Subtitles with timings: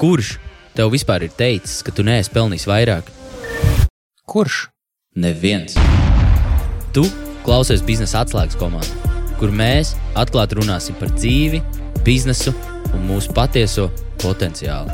[0.00, 0.38] Kurš
[0.72, 3.10] tev vispār ir teicis, ka tu neesi pelnījis vairāk?
[4.24, 4.70] Kurš?
[5.20, 5.74] Neviens.
[6.96, 7.04] Tu
[7.44, 11.60] klausies biznesa atslēgas komandā, kur mēs atklāti runāsim par dzīvi,
[12.06, 12.54] biznesu
[12.94, 13.90] un mūsu patieso
[14.24, 14.88] potenciālu.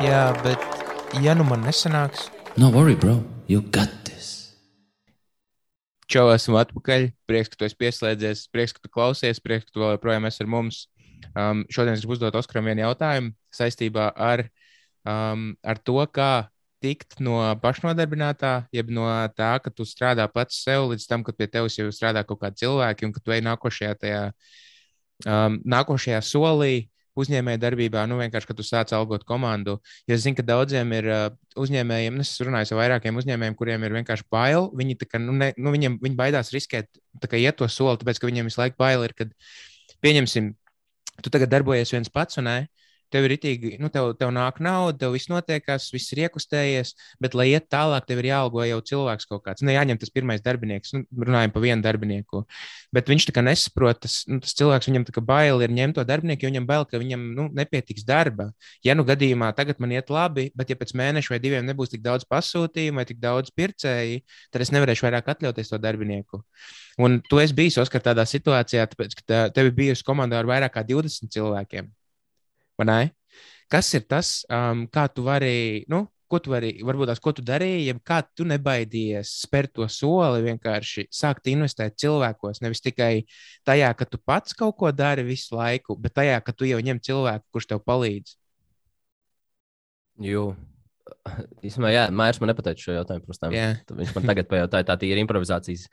[0.00, 4.56] Jā, bet ja nu man nesanāks, No worry, bro, you got this.
[6.08, 7.10] Čau, esmu atpakaļ.
[7.28, 10.40] Prieks, ka tu esi pieslēdzies, prieks, ka tu klausies, prieks, ka tu vēl joprojām esi
[10.40, 10.86] ar mums.
[11.36, 14.46] Um, šodien es gribu uzdot Oskaram vienu jautājumu saistībā ar,
[15.06, 16.48] um, ar to, kā
[16.84, 21.48] tikt no pašnodarbinātā, jeb no tā, ka tu strādā pats sev, līdz tam, kad pie
[21.50, 24.20] tevis jau strādā kaut kādi cilvēki, un ka tu ej nākošajā, tajā,
[25.24, 26.74] um, nākošajā solī,
[27.16, 29.78] uzņēmēja darbībā, nu vienkārši, kad tu sāc algot komandu.
[30.08, 31.22] Jo es zinu, ka daudziem ir uh,
[31.56, 34.68] uzņēmējiem, nu, es runāju ar vairākiem uzņēmējiem, kuriem ir vienkārši bail.
[34.76, 36.90] Viņi, kā, nu, ne, nu, viņiem, viņi baidās riskēt,
[37.40, 39.32] iet to soli, tāpēc, ka viņiem visu laiku bail ir, kad
[40.04, 40.52] pieņemsim,
[41.22, 42.48] tu tagad darbojies viens pats un.
[43.16, 46.90] Tev ir itīgi, nu, tev, tev nāk nauda, tev viss notiekās, viss ir iekustējies,
[47.22, 49.64] bet, lai iet tālāk, tev ir jāalgo jau cilvēks kaut kāds.
[49.64, 52.42] Ne jāņem tas pirmais darbinieks, nu, runājam par vienu darbinieku.
[52.92, 55.96] Bet viņš tā kā nesaprot, tas, nu, tas cilvēks viņam tā kā bail ir ņemt
[55.96, 58.50] to darbinieku, jo viņam bail, ka viņam nu, nepietiks darba.
[58.84, 62.04] Ja nu gadījumā tagad man iet labi, bet ja pēc mēneša vai diviem nebūs tik
[62.04, 64.20] daudz pasūtījumu vai tik daudz pircēju,
[64.52, 66.44] tad es nevarēšu vairāk atļauties to darbinieku.
[67.00, 70.76] Un tu esi bijis Oskar tādā situācijā, tāpēc, ka tev ir bijusi komandā ar vairāk
[70.76, 71.95] kā 20 cilvēkiem.
[73.72, 77.42] Kas ir tas, um, kā tu vari, nu, ko tu vari, varbūt tās, ko tu
[77.46, 83.26] darīji, ja kā tu nebaidījies spērt to soli, vienkārši sākt investēt cilvēkos, nevis tikai
[83.66, 87.02] tajā, ka tu pats kaut ko dari visu laiku, bet tajā, ka tu jau ņem
[87.02, 88.36] cilvēku, kurš tev palīdz.
[90.26, 90.48] Jo,
[91.62, 93.26] īstenībā, jā, Mairs man nepateica šo jautājumu.
[93.26, 93.82] Protams, Yeah.
[93.90, 95.86] viņš man tagad pajautāja, tā ir improvizācijas.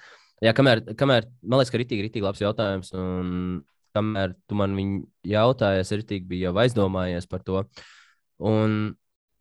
[0.44, 2.94] Jā, kamēr, kamēr man liekas, ka ir rītīgi, rītīgi labs jautājums.
[2.98, 3.64] Un
[3.96, 7.64] kamēr tu man viņu jautāji, es rītīgi biju jau aizdomājies par to.
[8.44, 8.96] Un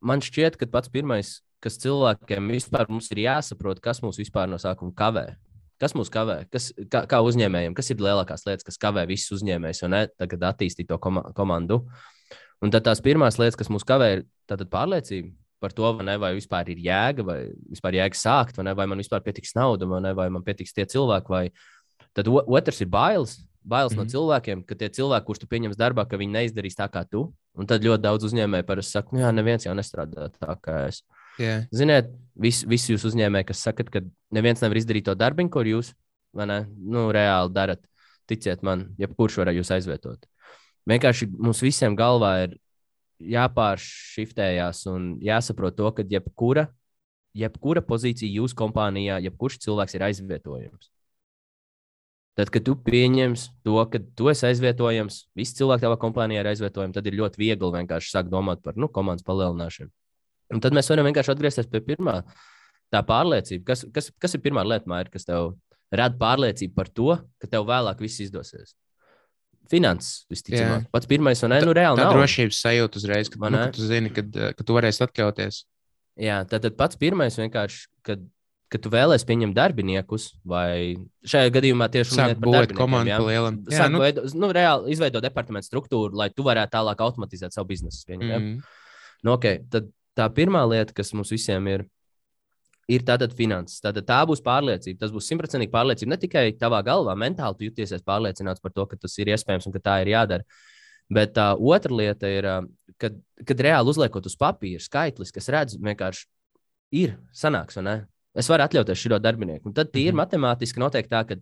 [0.05, 4.94] man šķiet, ka pats pirmais, kas cilvēkiem vispār ir jāsaprot, kas mūs vispār no sākuma
[4.97, 5.27] kavē.
[5.82, 6.44] Kas mūs kavē?
[6.53, 10.87] Kas, kā, kā uzņēmējiem, kas ir lielākās lietas, kas kavē visus uzņēmējus un tagad attīstīt
[10.91, 11.81] to koma komandu?
[12.62, 15.32] Un tad tās pirmās lietas, kas mūs kavē, ir pārliecība
[15.62, 17.38] par to, vai, ne, vai vispār ir jēga, vai
[17.71, 20.75] vispār jēga sākt, vai, ne, vai man vispār pietiks nauda, vai, ne, vai man pietiks
[20.75, 21.31] tie cilvēki.
[21.31, 21.44] Vai...
[22.19, 23.37] Tad otrs ir bailes.
[23.65, 24.05] Bailes mm -hmm.
[24.05, 27.33] no cilvēkiem, ka tie cilvēki, kurus tu pieņems darbā, ka viņi neizdarīs tā kā tu.
[27.55, 31.03] Un tad ļoti daudz uzņēmēju parasti saka, nu jā, neviens jau nestrādā tā kā es.
[31.39, 31.65] Yeah.
[31.72, 35.93] Ziniet, visi vis jūs uzņēmēji, kas sakat, ka neviens nevar izdarīt to darbu, ko jūs
[36.33, 37.81] ne, nu, reāli darat,
[38.27, 40.27] ticiet man, jebkurš var jūs aizvietot.
[40.89, 42.56] Vienkārši mums visiem galvā ir
[43.33, 46.67] jāpāršiftējās un jāsaprot to, ka jebkura,
[47.34, 50.91] jebkura pozīcija jūsu kompānijā, jebkurš cilvēks ir aizvietojams.
[52.38, 56.94] Tad, kad tu pieņemsi to, ka tu esi aizvietojams, visi cilvēki tavā kompānijā ir aizvietojami,
[56.97, 59.93] tad ir ļoti viegli vienkārši sākt domāt par nu, komandas palielināšanu.
[60.53, 62.22] Un tad mēs varam vienkārši atgriezties pie pirmā
[62.92, 63.66] tā pārliecība.
[63.72, 65.54] Kas, kas, kas ir pirmā lieta, Maija, kas tev
[65.92, 68.72] rada pārliecību par to, ka tev vēlāk viss izdosies?
[69.72, 70.88] Finanses, visticamāk.
[70.92, 72.16] Pats pirmais, un ne, nu, reāli tā nav.
[72.16, 75.62] drošības sajūta uzreiz, kad, nu, kad tu zini, kad, ka tu varēsi atļauties.
[76.21, 78.25] Jā, tad, tad pats pirmais vienkārši, kad,
[78.72, 80.97] kad tu vēlēsies pieņemt darbiniekus, vai
[81.28, 83.59] šajā gadījumā tieši Sāk būvēt komandu pa lielam.
[83.72, 88.05] Jā, nu, veido, nu, reāli izveidot departamentu struktūru, lai tu varētu tālāk automatizēt savu biznesu.
[88.09, 88.55] Pieņem, mm.
[88.55, 91.87] mm, nu, okay, tad tā pirmā lieta, kas mums visiem ir,
[92.91, 93.81] ir tātad finanses.
[93.84, 95.00] Tātad tā būs pārliecība.
[95.04, 96.15] Tas būs simtprocentīgi pārliecība.
[96.15, 99.77] Ne tikai tavā galvā, mentāli tu juties pārliecināts par to, ka tas ir iespējams un
[99.77, 100.49] ka tā ir jādara.
[101.12, 105.50] Bet tā uh, otra lieta ir, uh, kad, kad reāli uzliekot uz papīra skaitlis, kas
[105.53, 106.25] redz, vienkārši
[107.03, 107.97] ir sanāks, vai ne?
[108.38, 109.69] Es varu atļauties šo darbinieku.
[109.69, 110.22] Un tad tīri mm -hmm.
[110.25, 111.37] matemātiski noteikti tā, ka,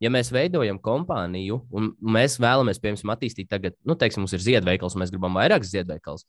[0.00, 4.94] ja mēs veidojam kompāniju un mēs vēlamies, piemēram, attīstīt tagad, nu, teiksim, mums ir ziedveikals,
[4.94, 6.26] un mēs gribam vairākus ziedveikalus,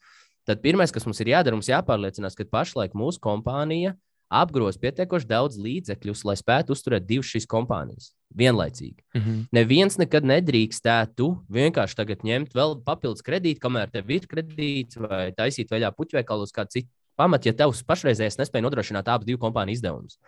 [0.48, 3.96] tad pirmais, kas mums ir jādara, mums jāpārliecinās, ka pašlaik mūsu kompānija
[4.28, 9.04] apgroz pietiekoši daudz līdzekļus, lai spētu uzturēt divas šīs kompānijas vienlaicīgi.
[9.14, 9.46] mm -hmm.
[9.52, 15.72] Neviens nekad nedrīkstētu vienkārši tagad ņemt vēl papildus kredītu, kamēr tev ir kredīts, vai taisīt
[15.72, 20.20] vaļā puķveikalu uz kādu citu pamatu, ja tavs pašreizējais nespēja nodrošināt abu divu kompāniju izdevumus.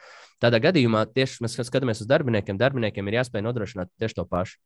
[0.44, 4.58] Tādā gadījumā tieši mēs skatāmies uz darbiniekiem, darbiniekiem ir jāspēj nodrošināt tieši to pašu.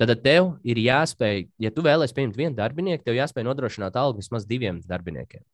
[0.00, 4.48] Tad tev ir jāspēj, ja tu vēlēsies pieņemt vienu darbinieku, tev jāspēj nodrošināt algu vismaz
[4.48, 5.44] diviem darbiniekiem.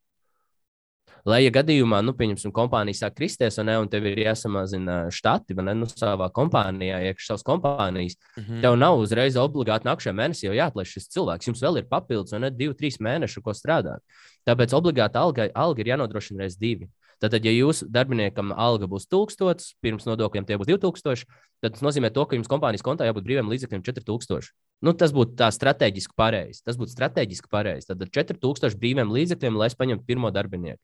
[1.29, 5.57] Lai, ja gadījumā, nu, pieņemsim, kompānija sāk kristies, un, ne, un tev ir jāsamazina štati,
[5.57, 8.61] vai ne, nu, savā kompānijā, iekšā savas kompānijas, mm -hmm.
[8.65, 11.51] tev nav uzreiz obligāti nākamajā mēnesī jau jāatlaiž šis cilvēks.
[11.51, 14.01] Jums vēl ir papildus, un ne divi, trīs mēneši, ko strādāt.
[14.49, 16.89] Tāpēc obligāti alga, alga ir jānodrošina reiz divi.
[17.21, 21.27] Tad, ja jūsu darbiniekam alga būs 1000, pirms nodokļiem tie būs 2000,
[21.61, 24.49] tad tas nozīmē, to, ka jums kompānijas kontā jābūt brīviem līdzekļiem 4000.
[24.89, 26.63] Nu, tas būtu tā strateģiski pareizi.
[26.65, 27.91] Tas būtu strateģiski pareizi.
[27.91, 30.81] Tad 4000 brīviem līdzekļiem, lai es paņemtu pirmo darbinieku.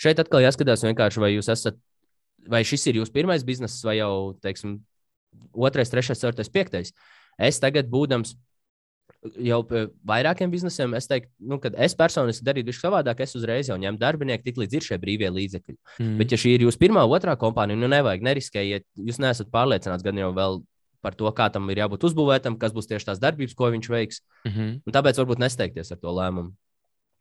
[0.00, 0.86] Šeit atkal jāskatās
[1.20, 1.76] vai esat,
[2.48, 4.78] vai šis ir jūsu pirmais bizness, vai jau, teiksim,
[5.52, 6.94] otrais, trešais, ceturtais, piektais.
[7.36, 8.32] Es tagad, būdams
[9.20, 9.60] jau
[10.08, 13.20] vairākiem biznesiem, es teiktu, nu, ka es personiski darītu visu savādāk.
[13.24, 15.76] Es uzreiz jau ņemu darbinieku, tik līdz ir šie brīvie līdzekļi.
[15.98, 16.14] Mm.
[16.20, 18.86] Bet, ja šī ir jūsu pirmā, otrā kompānija, nu nevajag neriskējiet.
[19.10, 20.62] Jūs neesat pārliecināts gan jau vēl
[21.04, 24.20] par to, kā tam ir jābūt uzbūvētam, kas būs tieši tās darbības, ko viņš veiks.
[24.44, 24.80] Mm -hmm.
[24.86, 26.52] Un tāpēc varbūt nesteigties ar to lēmumu.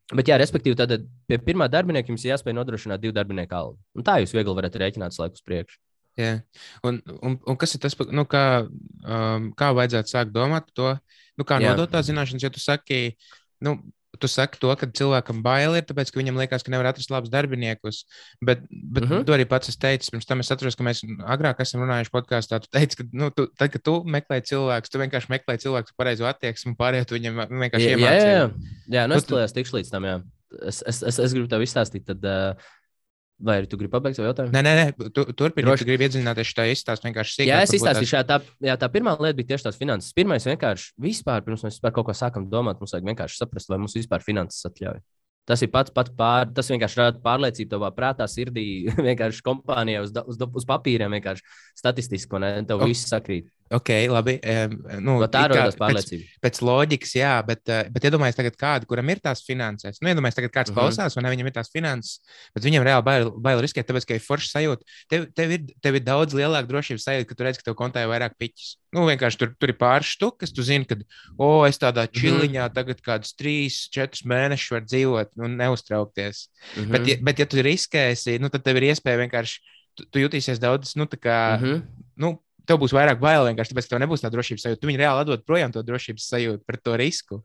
[0.10, 3.78] Bet, jā, respektīvi, tad pie pirmā darbinieka jums ir jāspēj nodrošināt divu darbinieku algu.
[3.94, 5.78] Un tā jūs viegli varat rēķināt laiku uz priekšu.
[6.19, 6.33] Jā.
[6.86, 8.44] Un, un, un kas ir tas, nu, kā,
[9.06, 10.92] um, kā vajadzētu sākt domāt to?
[11.39, 11.71] Nu, kā Jā.
[11.71, 13.13] nodot tās zināšanas, ja tu saki,
[13.63, 13.77] nu,
[14.19, 17.31] tu saki to, ka cilvēkam bail ir, tāpēc, ka viņam liekas, ka nevar atrast labus
[17.31, 18.01] darbiniekus.
[18.42, 19.13] Bet, bet uh mhm.
[19.19, 19.25] -huh.
[19.25, 20.12] to arī pats es teicu.
[20.12, 22.60] Pirms tam es atceros, ka mēs agrāk esam runājuši podkāstā.
[22.60, 26.25] Tu teici, ka, nu, tu, tad, kad tu meklē cilvēkus, tu vienkārši meklē cilvēku pareizo
[26.25, 28.33] attieksmi, pārējie tu viņam vienkārši iemācīji.
[28.33, 28.51] Jā, jā,
[28.98, 29.07] jā.
[29.07, 29.38] Nu, es tu...
[29.38, 30.04] tikšu līdz tam.
[30.04, 30.19] Jā.
[30.66, 32.06] Es, es, es, es gribu tev izstāstīt.
[32.10, 32.69] Tad, uh,
[33.40, 34.52] Vai arī tu gribi pabeigt savu jautājumu?
[34.52, 35.12] Nē, nē, nē.
[35.16, 35.86] Tu, turpini, Droši...
[35.86, 37.48] tu gribi iedziļināties šajā izstāstā vienkārši sīkāk.
[37.48, 40.12] Jā, es izstāstīšu, jā, tā, jā, tā pirmā lieta bija tieši tās finanses.
[40.18, 43.80] Pirmais vienkārši vispār, pirms mēs vispār kaut ko sākam domāt, mums vajag vienkārši saprast, vai
[43.80, 45.00] mums vispār finanses atļauj.
[45.50, 48.66] Tas ir pats, pats pār, tas vienkārši rada pārliecību tavā prātā, sirdī,
[49.08, 51.48] vienkārši kompānijā uz, uz, uz papīriem, vienkārši
[51.80, 53.48] statistiski, un tev viss sakrīt.
[53.69, 54.33] Ok, labi.
[54.98, 56.25] Nu, no tā rodas pārliecība.
[56.25, 60.00] Pēc, pēc loģikas, jā, bet, uh, bet iedomājieties, tagad kādu, kuram ir tās finanses.
[60.01, 60.80] Nu, iedomājieties, tagad kāds uh mhm.
[60.80, 60.95] -huh.
[60.98, 62.18] klausās, un viņam ir tās finanses,
[62.56, 64.98] bet viņam reāli bail, bail riskēt, tāpēc, ka ir forši sajūta.
[65.13, 68.04] Tev, tev, ir, tev ir daudz lielāka drošības sajūta, ka tu redz, ka tev kontā
[68.04, 68.74] ir vairāk piķis.
[68.98, 70.98] Nu, vienkārši tur, tur ir pāris štukas, tu zini, ka,
[71.38, 72.18] o, oh, es tādā mhm.
[72.18, 72.74] čiliņā uh -huh.
[72.74, 76.50] tagad kādus trīs, četrus mēnešus varu dzīvot un neuztraukties.
[76.50, 76.92] Uh -huh.
[76.92, 79.60] bet, ja, bet, ja tu riskēsi, nu, tad tev ir iespēja vienkārši,
[79.94, 81.56] tu, tu jutīsies daudz, nu, tā kā.
[81.56, 81.81] Uh -huh.
[82.18, 82.39] nu,
[82.69, 84.81] tev būs vairāk bail vienkārši tāpēc, ka tev nebūs tā drošības sajūta.
[84.81, 87.39] Tu viņu reāli atdod projām to drošības sajūtu par to risku.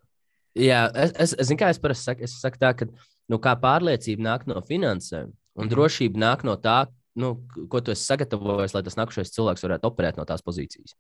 [0.54, 2.86] Jā, es, es, es zinu, kā es parasti saku, es saku tā, ka
[3.32, 5.72] nu, kā pārliecība nāk no finansēm, un mm.
[5.72, 6.84] drošība nāk no tā,
[7.18, 7.34] nu,
[7.72, 10.94] ko tu esi sagatavojis, lai tas nākamais cilvēks varētu operēt no tās pozīcijas.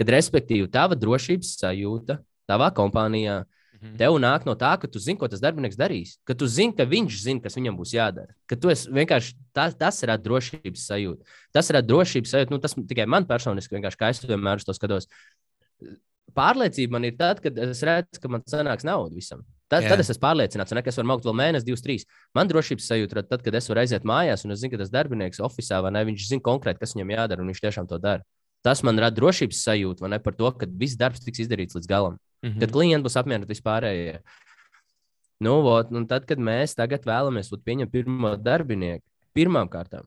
[0.00, 2.18] Kad, respektīvi, tava drošības sajūta
[2.50, 3.96] tavā kompānijā, uh, Mhm.
[3.96, 6.18] Tev nāk no tā, ka tu zini, ko tas darbinieks darīs.
[6.28, 8.34] Ka tu zini, ka viņš zina, kas viņam būs jādara.
[8.50, 11.38] Ka tu vienkārši tas, tas ir drošības sajūta.
[11.56, 12.52] Tas ir drošības sajūta.
[12.52, 15.08] Nu, tas tikai man personiski, kā es vienmēr uz to skatos.
[16.36, 19.40] Pārliecība man ir tad, kad es redzu, ka man sanāks nauda visam.
[19.70, 19.94] Tad, Jā.
[19.94, 22.04] tad es esmu pārliecināts, ka es varu augt vēl mēnesi, divus, trīs.
[22.34, 24.90] Man drošības sajūta ir tad, kad es varu aiziet mājās un es zinu, ka tas
[24.90, 28.26] darbinieks oficiālā vai ne, viņš zina konkrēti, kas viņam jādara, un viņš tiešām to dara.
[28.66, 31.88] Tas man rada drošības sajūtu, vai ne par to, ka viss darbs tiks izdarīts līdz
[31.88, 32.18] galam.
[32.42, 32.60] Mm -hmm.
[32.60, 34.20] Tad klienti būs apmierināti vispārējie.
[35.40, 39.04] Nu, vot, un tad, kad mēs tagad vēlamies pieņemt pirmo darbinieku,
[39.34, 40.04] pirmām kārtām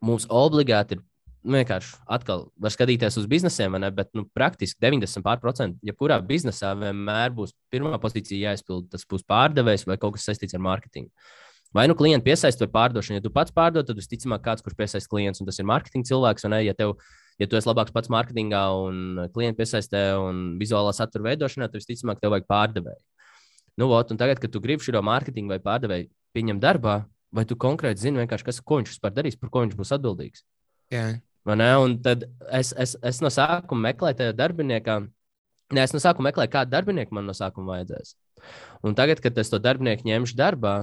[0.00, 1.02] mums obligāti ir
[1.46, 6.72] nu, vienkārši atkal var skatīties uz biznesiem, ne, bet nu, praktiski 90%, ja kurā biznesā
[6.78, 11.12] vienmēr būs pirmā pozīcija jāizpild, tas būs pārdevējs vai kaut kas saistīts ar mārketingu.
[11.74, 13.18] Vai nu klienti piesaista vai pārdošana.
[13.18, 16.46] Ja tu pats pārdod, tad visticamāk kāds, kurš piesaista klients, un tas ir mārketinga cilvēks,
[16.46, 16.94] un ne, ja tev
[17.40, 22.22] ja tu esi labāks pats mārketingā un klientu piesaistē un vizuālā satura veidošanā, tad visticamāk
[22.22, 23.02] tev vajag pārdevēju.
[23.76, 27.02] Nu, ot, un tagad, kad tu gribi šo mārketingu vai pārdevēju pieņemt darbā,
[27.36, 30.44] vai tu konkrēti zini, kas, ko viņš vispār darīs, par ko viņš būs atbildīgs?
[30.92, 31.08] Jā.
[31.46, 34.96] Un tad es, es, es no sākuma meklēju tajā darbiniekā.
[35.76, 38.14] Nē, es no sākuma meklēju, kādu darbinieku man no sākuma vajadzēs.
[38.86, 40.74] Un tagad, kad es to darbinieku ņemšu darbā,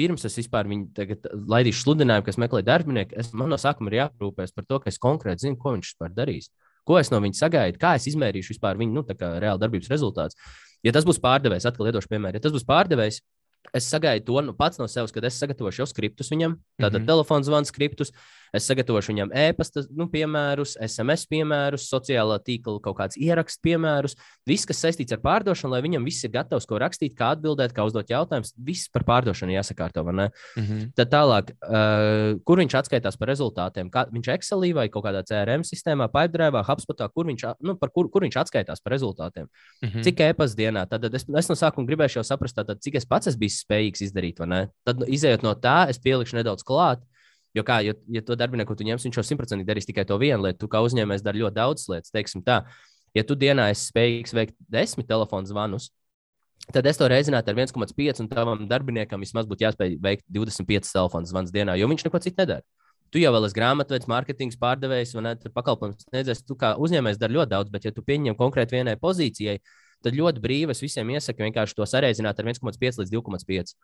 [0.00, 1.18] pirms es vispār viņu
[1.52, 5.00] laidīšu sludinājumu, kas meklē darbinieku, es, man no sākuma ir jāprūpēs par to, ka es
[5.02, 6.48] konkrēti zinu, ko viņš vispār darīs.
[6.88, 10.40] Ko es no viņa sagaidu, kā es izmērīšu vispār viņa nu, reāla darbības rezultātus.
[10.86, 13.20] Ja tas būs pārdevējs, atkal iedošu piemēru, ja tas būs pārdevējs,
[13.76, 17.02] es sagaidu to nu, pats no sevis, kad es sagatavošu jau skriptus viņam, tātad mm
[17.02, 17.10] -hmm.
[17.12, 18.14] telefona zvanu skriptus.
[18.56, 24.16] Es sagatavošu viņam e-pasta nu, piemērus, SMS piemērus, sociālā tīkla kaut kādus ierakstu piemērus.
[24.48, 27.86] Viss, kas saistīts ar pārdošanu, lai viņam viss ir gatavs, ko rakstīt, kā atbildēt, kā
[27.86, 28.52] uzdot jautājumus.
[28.66, 30.02] Viss par pārdošanu jāsakārto.
[30.02, 30.90] Mm -hmm.
[30.96, 33.90] Tad tālāk, uh, kur viņš atskaitās par rezultātiem?
[33.90, 38.22] Kā, viņš Excelī vai kaut kādā CRM sistēmā, Pipedrive, HubSpotā, kur viņš, nu, kur, kur
[38.22, 39.46] viņš atskaitās par rezultātiem?
[39.82, 40.02] Mm -hmm.
[40.02, 40.88] Cik e-pasta dienā?
[40.88, 44.02] Tad es, es no sākuma gribēju jau saprast, tātad, cik es pats esmu bijis spējīgs
[44.02, 44.40] izdarīt.
[44.84, 47.00] Tad, nu, izējot no tā, es pielikšu nedaudz klāt.
[47.56, 50.44] Jo, kā, jo, ja to darbinieku tu ņemsi, viņš jau simtprocentīgi darīs tikai to vienu
[50.44, 50.60] lietu.
[50.62, 52.12] Tu kā uzņēmējs dari ļoti daudz lietas.
[52.14, 52.60] Teiksim tā,
[53.16, 55.88] ja tu dienā esi spējīgs veikt desmit telefonu zvanus,
[56.70, 61.26] tad es to reizinātu ar 1,5, un tavam darbiniekam vismaz būtu jāspēj veikt 25 telefonu
[61.26, 62.66] zvanus dienā, jo viņš neko citu nedara.
[63.10, 66.44] Tu jau esi grāmatvedis, mārketings, pārdevējs un pakalpojums sniedzējs.
[66.46, 69.56] Tu kā uzņēmējs dari ļoti daudz, bet, ja tu pieņem konkrēti vienai pozīcijai,
[70.04, 73.74] tad ļoti brīvi es visiem iesaku vienkārši to sareizināt ar 1,5 līdz 2,5.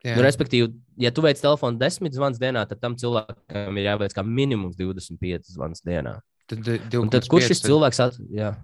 [0.00, 0.14] Jā.
[0.16, 0.70] Nu, respektīvi,
[1.02, 5.52] ja tu veic telefonu desmit zvanus dienā, tad tam cilvēkam ir jāveic kā minimums 25
[5.52, 6.16] zvanus dienā.
[6.48, 6.70] Tad,
[7.12, 8.16] tad kurš šis cilvēks at...
[8.32, 8.54] jā.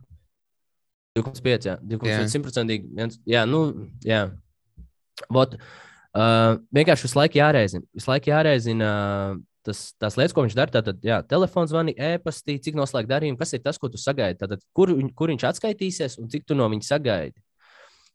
[1.16, 1.68] 2,5.
[1.68, 3.20] Jā, 2,5.
[3.28, 3.60] Jā, nu,
[4.04, 4.26] jā.
[5.32, 7.86] Bot, uh, vienkārši visu laiku jāreizina.
[7.96, 10.74] Visu laiku jāreizina uh, tas, tās lietas, ko viņš dara.
[10.78, 14.40] Tātad, jā, telefons zvani, e-pastī, cik noslēgt darījumu, kas ir tas, ko tu sagaidi.
[14.42, 17.36] Tātad, kur, kur viņš atskaitīsies un cik tu no viņa sagaidi.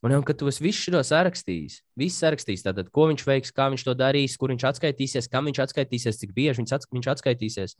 [0.01, 3.67] Un jau, kad tu esi visu šo sarakstījis, viss sarakstījis, tātad, ko viņš veiks, kā
[3.69, 7.75] viņš to darīs, kur viņš atskaitīsies, kam viņš atskaitīsies, cik bieži viņš, ats viņš atskaitīsies.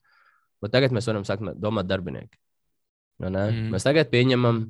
[0.62, 2.38] Un tagad mēs varam sākt domāt darbinieki.
[3.22, 3.72] Mm.
[3.74, 4.62] Mēs tagad pieņemam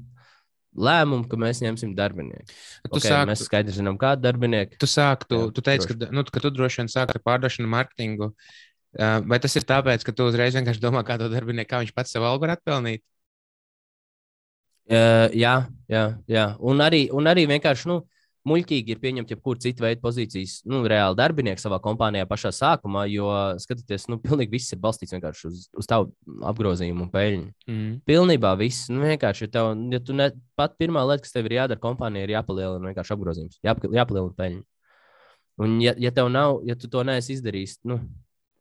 [0.72, 2.48] lēmumu, ka mēs ņemsim darbinieku.
[2.88, 4.80] Tu okay, sāktu, mēs skaidri zinām, kādu darbinieku.
[4.80, 6.08] Tu sāktu, tu teici, droši.
[6.08, 8.32] ka, nu, ka tu droši vien sāktu ar pārdošanu, mārketingu.
[9.28, 12.16] Vai tas ir tāpēc, ka tu uzreiz vienkārši domā, kā to darbinieku, kā viņš pats
[12.16, 13.04] sev algu var atpelnīt?
[14.92, 15.56] Uh, jā,
[15.88, 16.48] jā, jā.
[16.68, 18.02] Un arī, un arī vienkārši nu,
[18.48, 23.30] muļķīgi ir pieņemt jebkuru citu veidu pozīcijas, nu, reāli darbinieku savā kompānijā pašā sākumā, jo,
[23.62, 26.10] skatoties, nu, pilnīgi viss ir balstīts vienkārši uz, uz tavu
[26.50, 27.46] apgrozījumu un peļņu.
[27.70, 27.94] Mm.
[28.10, 31.60] Pilnībā viss, nu, vienkārši, ja, tev, ja tu ne, pat pirmā lieta, kas tev ir
[31.60, 34.62] jādara kompānijā, ir jāpalielina vienkārši apgrozījums, jāp, jāpalielina peļņa.
[35.62, 38.02] Un, ja, ja tev nav, ja tu to neesi izdarījis, nu,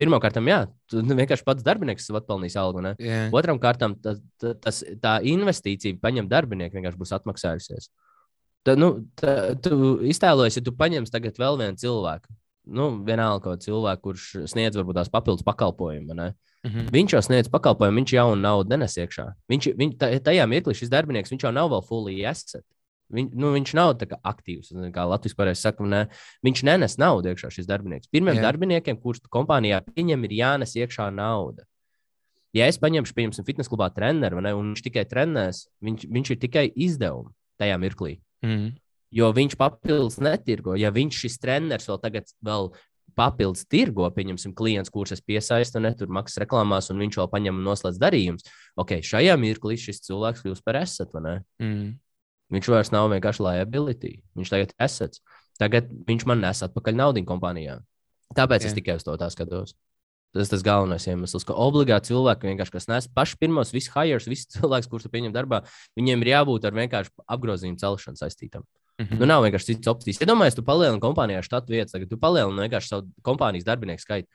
[0.00, 2.82] Pirmkārt, jā, tu vienkārši pats darbinieks atpelnīs algu.
[2.96, 3.28] Yeah.
[3.36, 7.90] Otram kārtam, tas, tas, tā investīcija paņemt darbinieku vienkārši būs atmaksājusies.
[8.64, 8.90] Tad, nu,
[9.20, 12.32] tā, tu iztēlojies, ja tu paņemsi tagad vēl vienu cilvēku,
[12.76, 16.16] nu, vienalga kaut cilvēku, kurš sniedz varbūt tās papildus pakalpojumu.
[16.16, 16.24] Mm
[16.64, 16.90] -hmm.
[16.92, 19.32] Viņš jau sniedz pakalpojumu, viņš jau naudu nenes iekšā.
[19.48, 22.64] Viņš, viņ, tajā mirklī šis darbinieks, viņš jau nav vēl fully asset.
[23.10, 25.86] Viņ, nu, viņš nav aktīvs, kā Latvijas pareizi saka.
[25.90, 26.04] Ne,
[26.46, 28.10] viņš nenes naudu iekšā šis darbinieks.
[28.12, 28.46] Pirmiem Jā.
[28.48, 31.66] darbiniekiem, kurus kompānijā pieņem, ir jānes iekšā nauda.
[32.56, 36.38] Ja es paņemšu, piemēram, fitnes klubā treneru, ne, un viņš tikai trenēs, viņš, viņš ir
[36.42, 37.30] tikai izdevumi
[37.62, 38.16] tajā mirklī.
[38.46, 38.72] Mm.
[39.14, 40.76] Jo viņš papildus netirgo.
[40.78, 42.70] Ja viņš šis treneris vēl tagad vēl
[43.18, 47.58] papildus tirgo, pieņemsim, klients, kurus es piesaistu, ne tur maksas reklāmās, un viņš vēl paņem
[47.58, 48.46] un noslēdz darījumus.
[48.80, 51.14] Ok, šajā mirklī šis cilvēks kļūst par esat?
[51.60, 51.98] Mm.
[52.50, 54.16] Viņš vairs nav vienkārši liability.
[54.38, 55.22] Viņš tagad ir assets.
[55.60, 57.78] Tagad viņš man nes atpakaļ naudu kompānijā.
[58.36, 58.70] Tāpēc Jā.
[58.70, 59.74] es tikai uz to skatos.
[60.30, 64.28] Tas ir tas galvenais iemesls, ka obligāti cilvēki vienkārši, kas nes pašus pirmos, visus hires,
[64.30, 65.64] visus cilvēkus, kurus pieņem darbā,
[65.98, 68.62] viņiem ir jābūt ar vienkārši apgrozījumu celšanu saistītam.
[69.00, 69.18] Mm -hmm.
[69.18, 70.20] Nu, nav vienkārši citas opcijas.
[70.22, 74.28] Iedomājieties, ja tu palielini kompānijā štatu vietas, tagad tu palielini vienkārši savu kompānijas darbinieku skaitu.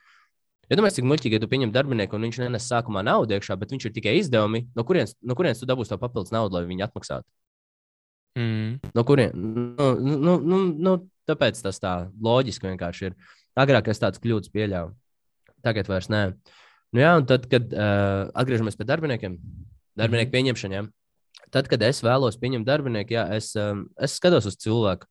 [0.69, 3.71] Iedomājieties, ja cik muļķīgi, ja tu pieņem darbinieku un viņš nenes sākumā naudu iekšā, bet
[3.71, 4.67] viņš ir tikai izdevumi.
[4.75, 7.23] No kurienes, no kurienes tu dabūsi to papildus naudu, lai viņi atmaksātu?
[8.35, 8.91] Mm.
[8.95, 9.31] No kuriem?
[9.35, 10.95] Nu, nu, nu, nu,
[11.29, 13.17] tāpēc tas tā loģiski vienkārši ir.
[13.55, 14.91] Agrāk es tādas kļūdas pieļāvu,
[15.63, 16.25] tagad vairs nē.
[16.95, 19.37] Nu, jā, un tad, kad uh, atgriežamies pie darbiniekiem,
[19.99, 20.35] darbinieku mm.
[20.35, 20.89] pieņemšanām,
[21.55, 25.07] tad, kad es vēlos pieņemt darbinieku, jā, es, um, es skatos uz cilvēku.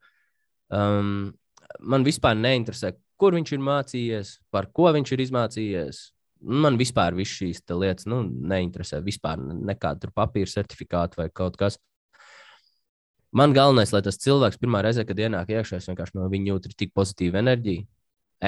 [0.74, 1.32] Um,
[1.80, 6.02] man vispār neinteresē, kur viņš ir mācījies, par ko viņš ir izmācījies.
[6.44, 8.98] Man vispār viss šīs lietas nu, neinteresē.
[9.04, 11.78] Vispār nekāda papīra certifikāta vai kaut kas.
[13.34, 16.70] Man galvenais, lai tas cilvēks pirmā reize, kad ienāk iekšā, es vienkārši no viņa jūtu
[16.78, 17.82] tik pozitīvu enerģiju,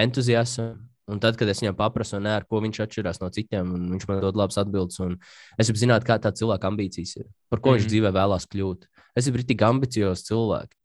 [0.02, 0.68] entuziasmu.
[1.06, 4.06] Un tad, kad es viņam paprasu, ne, ar ko viņš atšķirās no citiem, un viņš
[4.10, 5.14] man dod labas atbildes, un
[5.54, 7.76] es gribu zināt, kā tā cilvēka ambīcijas ir, par ko mm -hmm.
[7.76, 7.92] viņš mhm.
[7.92, 8.88] dzīvē vēlās kļūt.
[9.16, 10.76] Es būt tik ambiciozs cilvēks.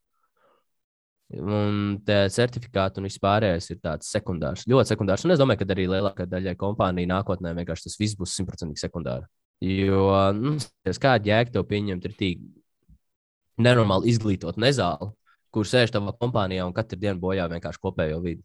[1.32, 5.26] Un tā certifikāta un vispārējais ir tāds sekundārs, ļoti sekundārs.
[5.26, 9.26] Un es domāju, ka arī lielākajai daļai kompāniju nākotnē vienkārši tas viss būs simtprocentīgi sekundāri.
[9.62, 12.42] Jo, nu, kāda jēga to pieņemt, ir tik
[13.60, 15.12] nenormāli izglītot nezāli,
[15.52, 18.44] kur sēž tavā kompānijā un katru dienu bojā vienkārši kopējo vidi.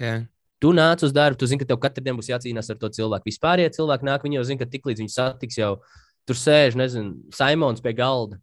[0.00, 0.26] Yeah.
[0.58, 3.30] Tu nāc uz darbu, tu zini, ka tev katru dienu būs jācīnās ar to cilvēku.
[3.30, 5.76] Vispār, ja cilvēki nāk, viņi jau zina, ka tiklīdz viņi satiks, jau
[6.26, 8.40] tur sēž, nezinu, Simons pie galda.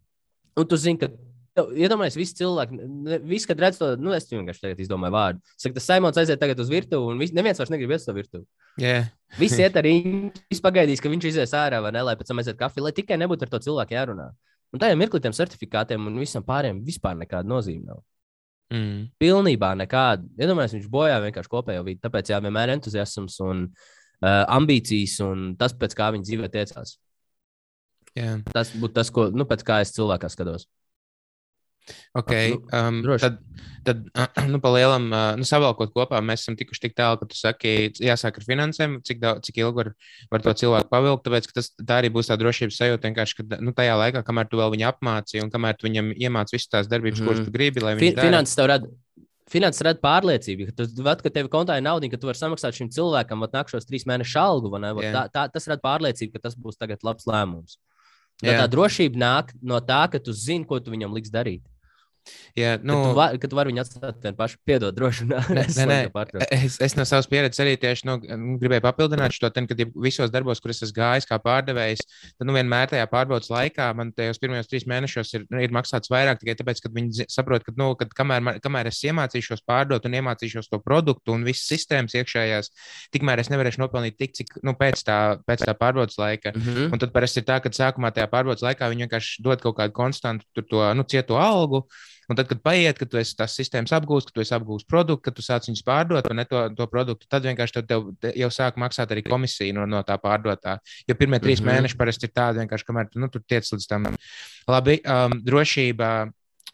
[0.56, 1.10] Un tu zini, ka
[1.56, 2.78] Iedomājieties, visi cilvēki,
[3.24, 5.54] visi, kad redz to, nu, es vienkārši tagad izdomāju vārdu.
[5.56, 8.12] Saka, tas Simons aiziet tagad uz virtuvi, un vis, neviens vairs negrib iet uz to
[8.16, 8.44] virtuvi.
[8.80, 9.08] Yeah.
[9.40, 9.94] visi iet arī,
[10.52, 13.16] visi pagaidīs, ka viņš izies ārā, vai ne, lai pēc tam aiziet kafiju, lai tikai
[13.22, 14.28] nebūtu ar to cilvēku jārunā.
[14.76, 18.02] Un tajā mirklī tiem certifikātiem un visam pārējiem vispār nekāda nozīme nav.
[18.74, 19.06] Mm.
[19.22, 20.26] Pilnībā nekāda.
[20.36, 22.02] Iedomājieties, ja viņš bojā vienkārši kopējo vidi.
[22.02, 26.96] Tāpēc jā, vienmēr entuziasms un uh, ambīcijas un tas, pēc kā viņi dzīvē tiecās.
[28.16, 28.40] Yeah.
[28.52, 30.66] Tas būtu tas, ko, nu, pēc kā es cilvēkā skatos.
[32.18, 33.22] Okay, um, droši.
[33.22, 33.38] tad,
[33.86, 34.02] tad
[34.52, 38.40] nu, lielam, uh, nu, savalkot kopā, mēs esam tikuši tik tālu, ka tu saki, jāsāk
[38.40, 39.92] ar finansēm, cik, daudz, cik ilgi var,
[40.32, 41.24] var to cilvēku pavilkt.
[41.26, 44.74] Tāpēc tas tā arī būs tā drošības sajūta, ka nu, tajā laikā, kamēr tu vēl
[44.74, 47.30] viņu apmāci un kamēr tu viņam iemāci visas tās darbības, mm.
[47.30, 48.06] kuras tu gribi, lai viņš
[48.58, 48.94] tev rada.
[49.46, 52.74] Finanses rada pārliecību, ka, tu, vat, ka tev kontā ir nauda, ka tu vari samaksāt
[52.74, 54.72] šim cilvēkam nākamos trīs mēnešu algu.
[54.74, 57.76] Tā, tā, tas rada pārliecību, ka tas būs labs lēmums.
[58.42, 61.62] Tā, tā drošība nāk no tā, ka tu zini, ko tu viņam liks darīt.
[62.56, 65.40] Jā, Nu, kad, tu var, kad tu vari viņu atstāt vienu pašu, piedod, droši vien.
[65.56, 66.46] Nē, nē, nē.
[66.56, 68.16] Es, es no savas pieredzes arī tieši nu,
[68.60, 72.04] gribēju papildināt šo te, kad ja visos darbos, kur es gājis kā pārdevējs,
[72.38, 76.10] tad nu, vienmēr tajā pārbaudas laikā man tajos pirmajos trīs mēnešos ir, nu, ir maksāts
[76.12, 80.08] vairāk tikai tāpēc, ka viņi saprot, ka, nu, kad, kamēr, man- kamēr es iemācīšos pārdot
[80.08, 82.72] un iemācīšos to produktu un visas sistēmas iekšējās,
[83.14, 86.54] tikmēr es nevarēšu nopelnīt tik, cik nu, pēc, tā, pēc tā pārbaudas laika.
[86.56, 86.90] Mhm.
[86.92, 89.92] Un tad parasti ir tā, ka sākumā tajā pārbaudas laikā viņi vienkārši dod kaut kādu
[89.96, 91.84] konstantu to nu, cieto algu.
[92.26, 95.22] Un tad, kad paiet, kad tu esi tās sistēmas apgūst, kad tu esi apgūst produktu,
[95.28, 98.32] kad tu sāc viņus pārdot, vai ne to, to produktu, tad vienkārši tev, tev te-
[98.40, 100.78] jau sāk maksāt arī komisiju no, no tā pārdotā.
[101.06, 101.68] Jo pirmie trīs mm.
[101.68, 101.82] -hmm.
[101.86, 104.10] mēneši parasti ir tādi, vienkārši kamēr tu nu, tur tiec līdz tam.
[104.66, 106.10] Labi, um, drošība.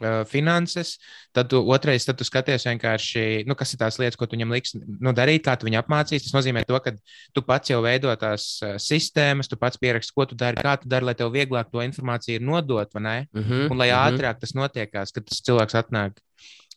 [0.03, 0.97] Uh, Finanses,
[1.35, 4.55] tad tu, otrais, tad tu skaties vienkārši, nu, kas ir tās lietas, ko tu viņam
[4.55, 6.27] liks nu, darīt, kā tu viņu apmācīs.
[6.27, 6.95] Tas nozīmē, to, ka
[7.35, 10.91] tu pats jau veido tās uh, sistēmas, tu pats pieraksti, ko tu dari, kā tu
[10.93, 13.17] dari, lai tev vieglāk to informāciju ir nodot, vai ne?
[13.37, 13.69] Mhm.
[13.73, 14.01] Un lai mhm.
[14.03, 16.19] ātrāk tas notiekās, kad tas cilvēks atnāk.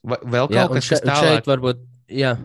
[0.05, 1.79] Vēl Jā, kaut un kas, un šeit varbūt,
[2.13, 2.35] jā,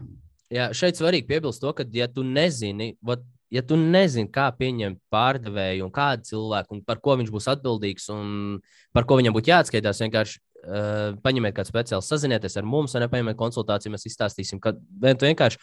[0.53, 3.23] jā, šeit svarīgi piebilst to, ka, ja tu nezini, vat,
[3.53, 8.09] ja tu nezini, kā pieņemt pārdevēju un kādu cilvēku, un par ko viņš būs atbildīgs
[8.15, 8.61] un
[8.97, 13.39] par ko viņam būtu jāatskaitās, vienkārši uh, paņemiet kādu speciālu, sazinieties ar mums, vai nepaņemiet
[13.39, 15.61] konsultāciju, mēs izstāstīsim, ka vienkārši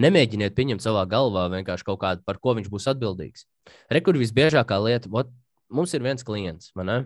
[0.00, 3.46] nemēģiniet pieņemt savā galvā vienkārši kaut kādu, par ko viņš būs atbildīgs.
[3.92, 5.32] Rekur visbiežākā lieta, vat,
[5.72, 7.00] mums ir viens klients, vai ne?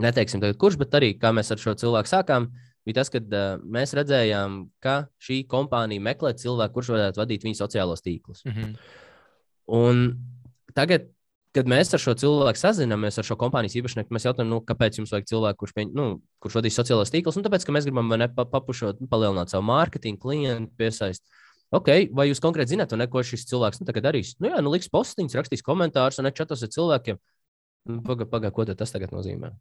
[0.00, 2.48] Neteiksim, tagad, kurš, bet arī kā mēs ar šo cilvēku sākām,
[2.86, 7.60] bija tas, ka uh, mēs redzējām, ka šī kompānija meklē cilvēku, kurš varētu vadīt viņu
[7.60, 8.44] sociālos tīklus.
[8.48, 8.76] Mhm.
[9.72, 10.06] Un
[10.76, 11.11] tagad,
[11.56, 15.12] kad mēs ar šo cilvēku sazināmies, ar šo kompānijas īpašnieku, mēs jautājām, nu, kāpēc jums
[15.12, 16.06] vajag cilvēku, kurš, pieņ, nu,
[16.42, 17.36] kurš vadīs sociālos tīklus.
[17.36, 21.24] Nu, tāpēc, ka mēs gribam ne, pa- papušot, nu, palielināt savu mārketingu, klientu piesaist.
[21.72, 24.34] Ok, vai jūs konkrēti zināt, ne, ko šis cilvēks nu, darīs?
[24.40, 27.20] Nu, jā, nu, liks postiņus, rakstīs komentārus, un ne čatos ar cilvēkiem.
[28.06, 29.52] Pagaid, paga, ko tas tagad nozīmē?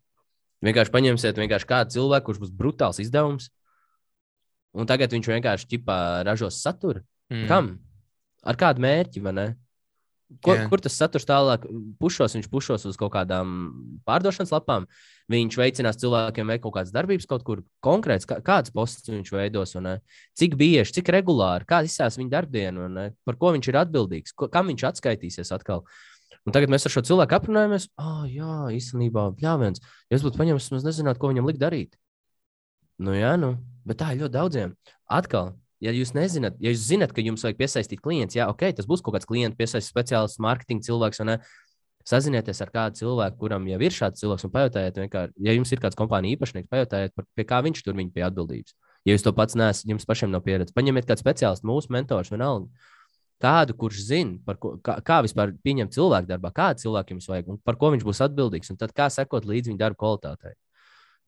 [0.61, 3.47] Vienkārši paņemsiet vienkārši kādu cilvēku, kurš būs brutāls izdevums,
[4.77, 7.01] un tagad viņš vienkārši ķipā ražos saturu.
[7.31, 7.47] Mhm.
[7.49, 7.71] Kam?
[8.43, 9.23] Ar kādu mērķi?
[9.23, 9.47] vai ne?
[10.39, 10.67] Ko, Jā.
[10.71, 11.65] kur tas saturs tālāk
[11.99, 12.37] pušos?
[12.37, 13.49] Viņš pušos uz kaut kādām
[14.07, 14.85] pārdošanas lapām.
[15.31, 19.75] Viņš veicinās cilvēkiem veikt kaut kādas darbības, kaut kur konkrēts, kā, kādas postus viņš veidos,
[19.79, 19.95] un ne?
[20.39, 23.05] cik bieži, cik regulāri, kā izsās viņa darbdiena, un ne?
[23.27, 25.83] par ko viņš ir atbildīgs, ko, kam viņš atskaitīsies atkal.
[26.47, 27.89] Un tagad mēs ar šo cilvēku aprunājamies.
[28.01, 29.83] Ah, jā, īstenībā, jā, viens.
[30.09, 31.99] Ja es būtu paņēmis, es nezinātu, ko viņam likt darīt.
[33.01, 34.73] Nu, jā, nu, bet tā ir ļoti daudziem.
[35.11, 38.87] Atkal, ja jūs nezināt, ja jūs zināt, ka jums vajag piesaistīt klientus, jā, ok, tas
[38.89, 41.23] būs kaut kāds klients, piesaistīt speciālists, mārketinga cilvēks.
[42.01, 45.81] Sazinieties ar kādu cilvēku, kuram jau ir šāds cilvēks, un pajautājiet, vienkārši, ja jums ir
[45.83, 48.73] kāds kompānijas īpašnieks, pajautājiet, par, pie kā viņš tur viņa pie atbildības.
[49.05, 52.89] Ja jūs to pats neesat, jums pašiem nav pieredze, paņemiet kādu speciālistu, mūsu mentors, vienalga.
[53.41, 57.61] Kādu, kurš zina, ko, kā, kā vispār pieņemt cilvēku darbā, kādu cilvēku jums vajag un
[57.61, 60.57] par ko viņš būs atbildīgs, un tad kā sekot līdzi viņa darba kvalitātei.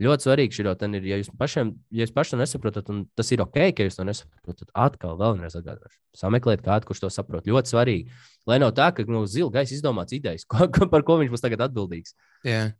[0.01, 0.63] Ļoti svarīgi šī
[0.97, 3.99] ir, ja jūs pašiem, ja jūs paši to nesaprotat, un tas ir ok, ka jūs
[3.99, 5.99] to nesaprotat, atkal vēlreiz atgādināšu.
[6.17, 7.45] Sameklēt kādu, kurš to saprot.
[7.45, 8.15] Ļoti svarīgi.
[8.49, 11.45] Lai nav tā, ka nu, zila gaisa izdomāts idejas, ko, ko, par ko viņš būs
[11.45, 12.17] tagad atbildīgs.
[12.47, 12.71] Jā,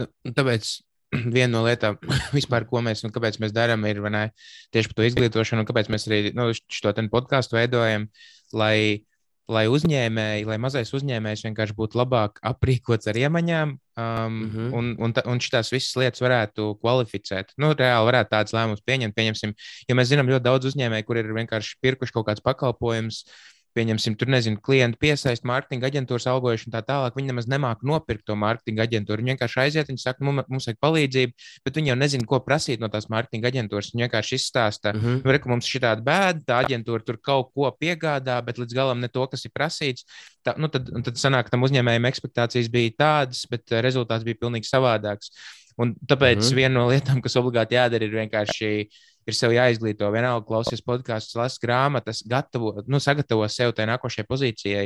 [0.00, 0.72] Nu, tāpēc
[1.36, 2.00] viena no lietām,
[2.38, 4.26] vispār, ko mēs, nu, mēs darām, ir ne,
[4.72, 8.08] tieši par to izglītošanu, un kāpēc mēs arī nu, šo podkāstu veidojam,
[8.56, 9.04] lai,
[9.50, 14.50] lai uzņēmēji, lai mazais uzņēmējs vienkārši būtu labāk aprīkots ar iemaņām, um, mm.
[14.52, 14.68] -hmm.
[14.78, 17.54] un, un, ta- un šīs visas lietas varētu kvalificēt.
[17.58, 19.16] Nu, reāli varētu tādas lēmumus pieņemt.
[19.16, 19.54] Pieņemsim,
[19.88, 23.24] ja mēs zinām ļoti daudz uzņēmēju, kur ir vienkārši pirkuši kaut kāds pakalpojums.
[23.72, 27.16] Pieņemsim, tur nezinu, klientu piesaist, mārketinga aģentūras algojuši un tā tālāk.
[27.16, 29.22] Viņi nemaz nemāķi nopirkt to mārketinga aģentūru.
[29.22, 32.84] Viņi vienkārši aiziet, viņi saka, mums, mums vajag palīdzību, bet viņi jau nezina, ko prasīt
[32.84, 33.92] no tās mārketinga aģentūras.
[33.94, 35.20] Viņi vienkārši izstāsta, Mm -hmm.
[35.24, 38.74] Nu, re, ka mums ir tāda bēda, tā aģentūra tur kaut ko piegādā, bet līdz
[38.74, 40.04] galam ne to, kas ir prasīts.
[40.44, 44.68] Tā, nu, tad, tad sanāk, tam uzņēmējiem expectācijas bija tādas, bet eh, rezultāts bija pilnīgi
[44.68, 45.32] savādāks.
[45.80, 46.42] Un tāpēc mm.
[46.42, 46.54] -hmm.
[46.54, 48.88] viena no lietām, kas obligāti jādara, ir vienkārši
[49.28, 50.08] ir sev jāizglīto.
[50.14, 54.84] Vienalga, klausies podkāstus, lasa grāmatas, gatavo, nu, sagatavo sev tai nākošajai pozīcijai.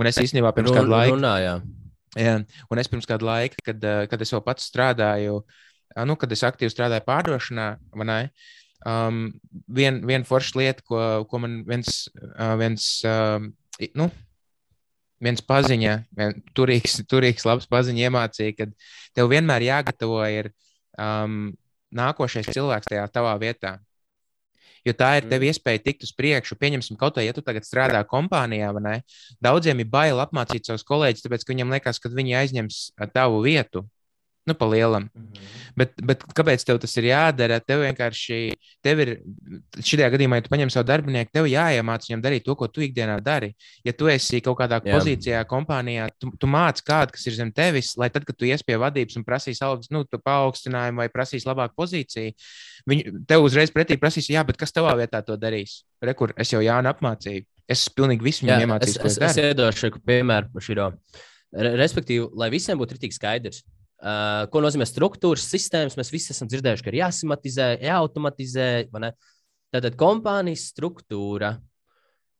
[0.00, 1.16] Un es īstenībā pirms kāda laika.
[1.16, 1.54] Runājā.
[2.14, 2.34] Jā,
[2.70, 5.40] un es pirms kāda laika, kad, eh, kad es vēl pats strādāju,
[6.06, 7.70] nu, kad es aktīvi strādāju pārdošanā,
[8.04, 8.20] ne?
[8.84, 9.32] Um,
[9.72, 10.98] Viena vien forša lieta, ko,
[11.30, 12.04] ko man viens,
[12.60, 13.48] viens, um,
[13.96, 14.10] nu,
[15.24, 18.68] viens paziņa, vien, turīgs, turīgs, labs paziņa iemācīja, ka
[19.16, 20.50] tev vienmēr jāgatavo ir
[21.00, 21.54] um,
[21.96, 23.78] nākošais cilvēks tajā tavā vietā.
[24.84, 26.58] Jo tā ir tev iespēja tikt uz priekšu.
[26.60, 28.94] Pieņemsim, kaut vai, ja tu tagad strādā kompānijā, vai ne?
[29.42, 32.80] Daudziem ir bail apmācīt savus kolēģus, tāpēc, ka viņiem liekas, ka viņi aizņems
[33.14, 33.86] tavu vietu.
[34.44, 35.02] Nu, pa lielam.
[35.02, 35.72] Mm -hmm.
[35.76, 37.60] bet, bet kāpēc tev tas ir jādara?
[37.64, 38.52] Tev vienkārši,
[38.84, 39.12] tev ir,
[39.80, 43.20] šajā gadījumā, ja tu paņem savu darbinieku, tev jāiemācās viņam darīt to, ko tu ikdienā
[43.24, 43.54] dari.
[43.84, 44.98] Ja tu esi kaut kādā Jā.
[44.98, 48.62] pozīcijā, kompānijā, tu, tu māci kādu, kas ir zem tevis, lai tad, kad tu ies
[48.62, 52.32] pie vadības un prasīs algas, nu, paaugstinājumu vai prasīs labāku pozīciju,
[52.86, 55.84] viņi tev uzreiz pretī prasīs, jā, bet kas tavā vietā to darīs?
[56.02, 57.44] Rekur, es jau Jānu apmācīju.
[57.68, 58.98] Es pilnīgi visu viņam iemācījos.
[59.00, 60.90] Es, es, es iedošu piemēru par šo.
[61.54, 63.62] Respektīvi, lai visiem būtu rītīgi skaidrs,
[64.04, 65.96] uh, ko nozīmē struktūras, sistēmas.
[65.98, 68.68] Mēs visi esam dzirdējuši, ka ir jāsistematizē, jāautomatizē.
[69.74, 71.54] Tātad kompānijas struktūra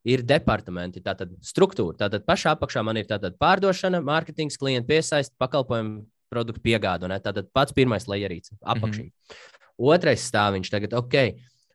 [0.05, 1.03] ir departamenti.
[1.05, 1.97] Tātad struktūra.
[2.05, 3.09] Tātad pašā apakšā man ir
[3.41, 7.11] pārdošana, mārketings, klienta piesaiste, pakalpojumu produktu piegāde.
[7.25, 9.03] Tātad pats pirmais lejerīts apakšā.
[9.03, 9.43] Mm -hmm.
[9.75, 11.35] Otrais stāviņš tagad, ok,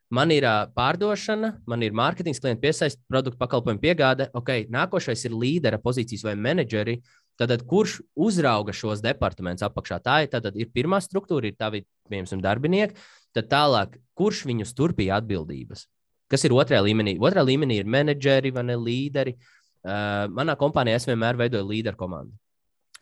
[0.10, 4.25] Man ir uh, pārdošana, man ir mārketings, klienta piesaiste, produktu pakalpojumu piegāde.
[4.34, 6.95] Okay, nākošais ir līdera pozīcijas vai menedžeri.
[7.39, 10.02] Tātad, kurš uzrauga šos departamentus apakšā?
[10.04, 12.97] Tā ir, tātad, ir pirmā struktūra, ir tavi piemēram, darbinieki.
[13.38, 15.86] Tad tālāk, kurš viņus turpīja atbildības?
[16.30, 17.15] Kas ir otrajā līmenī?
[17.21, 19.36] Otrā līmenī ir menedžeri vai ne līderi.
[19.80, 22.36] Uh, manā kompānijā es vienmēr veidoju līderu komandu.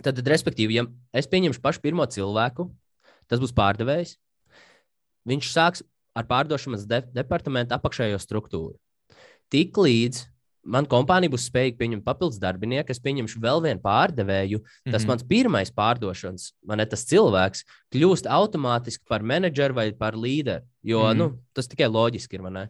[0.06, 0.86] Tad, respektīvi, ja
[1.18, 2.68] es pieņemšu pašu pirmo cilvēku,
[3.28, 4.14] tas būs pārdevējs.
[5.28, 5.84] Viņš sāks
[6.18, 8.78] ar pārdošanas de departamentu apakšējo struktūru.
[9.52, 10.28] Tik līdz
[10.68, 14.62] man kompānija būs spējīga pieņemt papildus darbinieku, es pieņemšu vēl vienu pārdevēju.
[14.62, 15.08] Tas mm -hmm.
[15.12, 17.64] mans pirmais pārdošanas, man ir tas cilvēks,
[17.96, 20.66] kļūst automātiski par menedžeru vai par līderi.
[20.84, 21.18] Jo mm -hmm.
[21.18, 22.70] nu, tas tikai loģiski ir.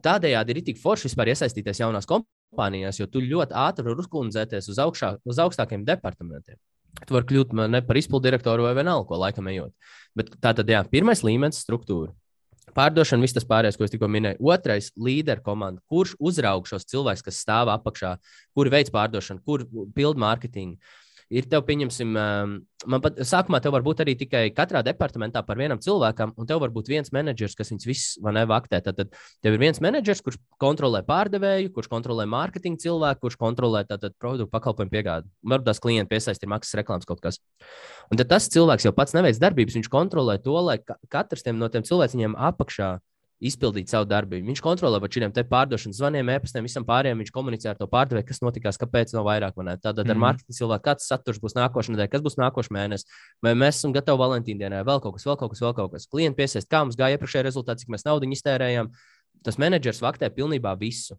[0.00, 4.78] Tādējādi ir tik forši vispār iesaistīties jaunās kompānijās, jo tu ļoti ātri vari uzkundzēties uz,
[4.78, 6.56] augšā, uz augstākiem departamentiem.
[7.06, 9.72] Tu vari kļūt ne par izpildu direktoru vai vienalga, ko laikam ejot.
[10.16, 12.12] Bet tā tad, jā, pirmais līmenis- struktūra.
[12.76, 14.40] Pārdošana, viss tas pārējais, ko es tikko minēju.
[14.52, 15.80] Otrais- līderu komanda.
[15.90, 18.16] Kurš uzraug šos cilvēkus, kas stāv apakšā,
[18.54, 20.78] kuri veids pārdošanu, kur pildu mārketingu
[21.30, 22.54] ir tev, pieņemsim, um,
[22.90, 26.60] man pat sākumā tev var būt arī tikai katrā departamentā par vienam cilvēkam, un tev
[26.62, 28.80] var būt viens menedžers, kas viņus visus nevaktē.
[28.84, 29.14] Tad, tad
[29.44, 34.50] tev ir viens menedžers, kurš kontrolē pārdevēju, kurš kontrolē mārketinga cilvēku, kurš kontrolē tātad produktu
[34.50, 35.30] pakalpojumu piegādi.
[35.46, 37.38] Varbūt tās klienti piesaist ir maksas reklāmas kaut kas.
[38.10, 41.86] Un tad tas cilvēks jau pats neveic darbības, viņš kontrolē to, lai katrs no tiem
[41.86, 42.96] cilvēkiem apakšā
[43.40, 44.38] izpildīt savu darbu.
[44.44, 47.22] Viņš kontrolē par šiem pārdošanas zvaniem, e-pastiem, visam pārējiem.
[47.22, 49.56] Viņš komunicē ar to pārdevēju, kas notikās, kāpēc nav vairāk.
[49.56, 50.12] Tātad mm.
[50.12, 53.94] ar mārketinga cilvēku, kāds saturs būs nākošais nedēļa, kas būs nākošais mēnesis, vai mēs esam
[53.96, 56.08] gatavi Valentīna dienai, vēl kaut kas, vēl kaut kas, vēl kaut kas.
[56.10, 58.92] Klienti piesaist, kā mums gāja iepriekšējā rezultātā, cik mēs naudu iztērējām.
[59.46, 61.16] Tas menedžers vaktē pilnībā visu.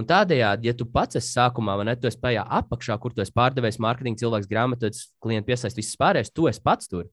[0.00, 3.20] Un tādējādi, ja tu pats esi sākumā, vai ne, tu esi pajā apakšā, kur tu
[3.20, 7.10] esi pārdevējs, mārketinga cilvēks, grāmatvedis, klienti piesaist, viss pārējais, tu esi pats tur.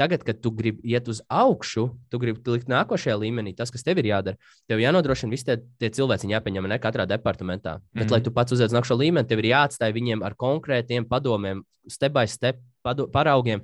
[0.00, 3.98] Tagad, kad tu gribi iet uz augšu, tu gribi likt nākošajā līmenī, tas, kas tev
[4.00, 4.38] ir jādara,
[4.70, 7.76] tev jānodrošina visi tie, tie cilvēki, jāpieņem ne katrā departamentā.
[7.76, 7.98] Mm -hmm.
[8.00, 8.24] Bet, lai mhm.
[8.24, 12.56] tu pats uzliec nākamo līmeni, tev ir jāatstāj viņiem ar konkrētiem padomiem, step by step
[13.12, 13.60] paraugiem,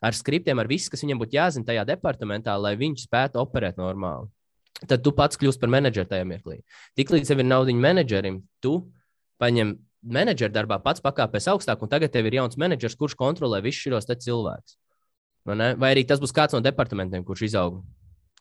[0.00, 4.28] ar skriptiem, ar visu, kas viņiem būtu jāzina tajā departamentā, lai viņi spētu operēt normāli.
[4.88, 6.62] Tad tu pats kļūsi par menedžeru tajā mirklī.
[6.96, 8.90] Tiklīdz tev ir naudiņa menedžerim, tu
[9.38, 13.84] paņem menedžera darbā pats pakāpēs augstāk, un tagad tev ir jauns menedžers, kurš kontrolē visus
[13.84, 14.76] šos cilvēkus.
[15.44, 17.82] Vai, vai arī tas būs kāds no departamentiem, kurš izauga.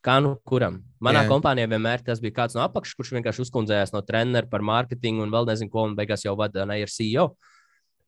[0.03, 0.81] Kā nu kuram?
[1.03, 1.29] Manā Jā.
[1.31, 5.31] kompānijā vienmēr tas bija kāds no apakšas, kurš vienkārši uzkundzējās no treneru par mārketingu un
[5.31, 7.29] vēl nezinu, ko, un beigās jau vada ne ar CEO.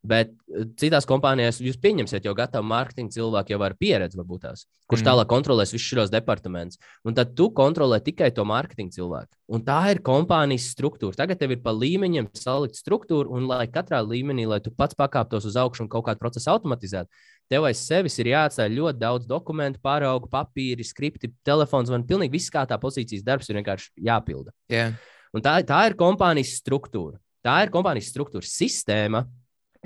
[0.06, 4.66] Bet eh, citās kompānijās jūs pieņemsiet jau gatavu mārketinga cilvēku, jau ar pieredzi, varbūt tās,
[4.90, 5.08] kurš mm.
[5.10, 6.80] tālāk kontrolēs visus šos departamentus.
[7.08, 9.32] Un tad tu kontrolē tikai to mārketinga cilvēku.
[9.56, 11.18] Un tā ir kompānijas struktūra.
[11.18, 15.48] Tagad tev ir pa līmeņiem salikt struktūru, un lai katrā līmenī, lai tu pats pakāptos
[15.50, 19.82] uz augšu un kaut kādu procesu automatizētu, tev aiz sevis ir jāatstāj ļoti daudz dokumentu,
[19.86, 21.94] pāraugu, papīri, skripti, telefons.
[21.94, 24.54] Man pilnīgi viss kā tā pozīcijas darbs ir vienkārši jāpilda.
[24.72, 24.98] Yeah.
[25.36, 27.20] Un tā, tā ir kompānijas struktūra.
[27.46, 29.26] Tā ir kompānijas struktūra sistēma,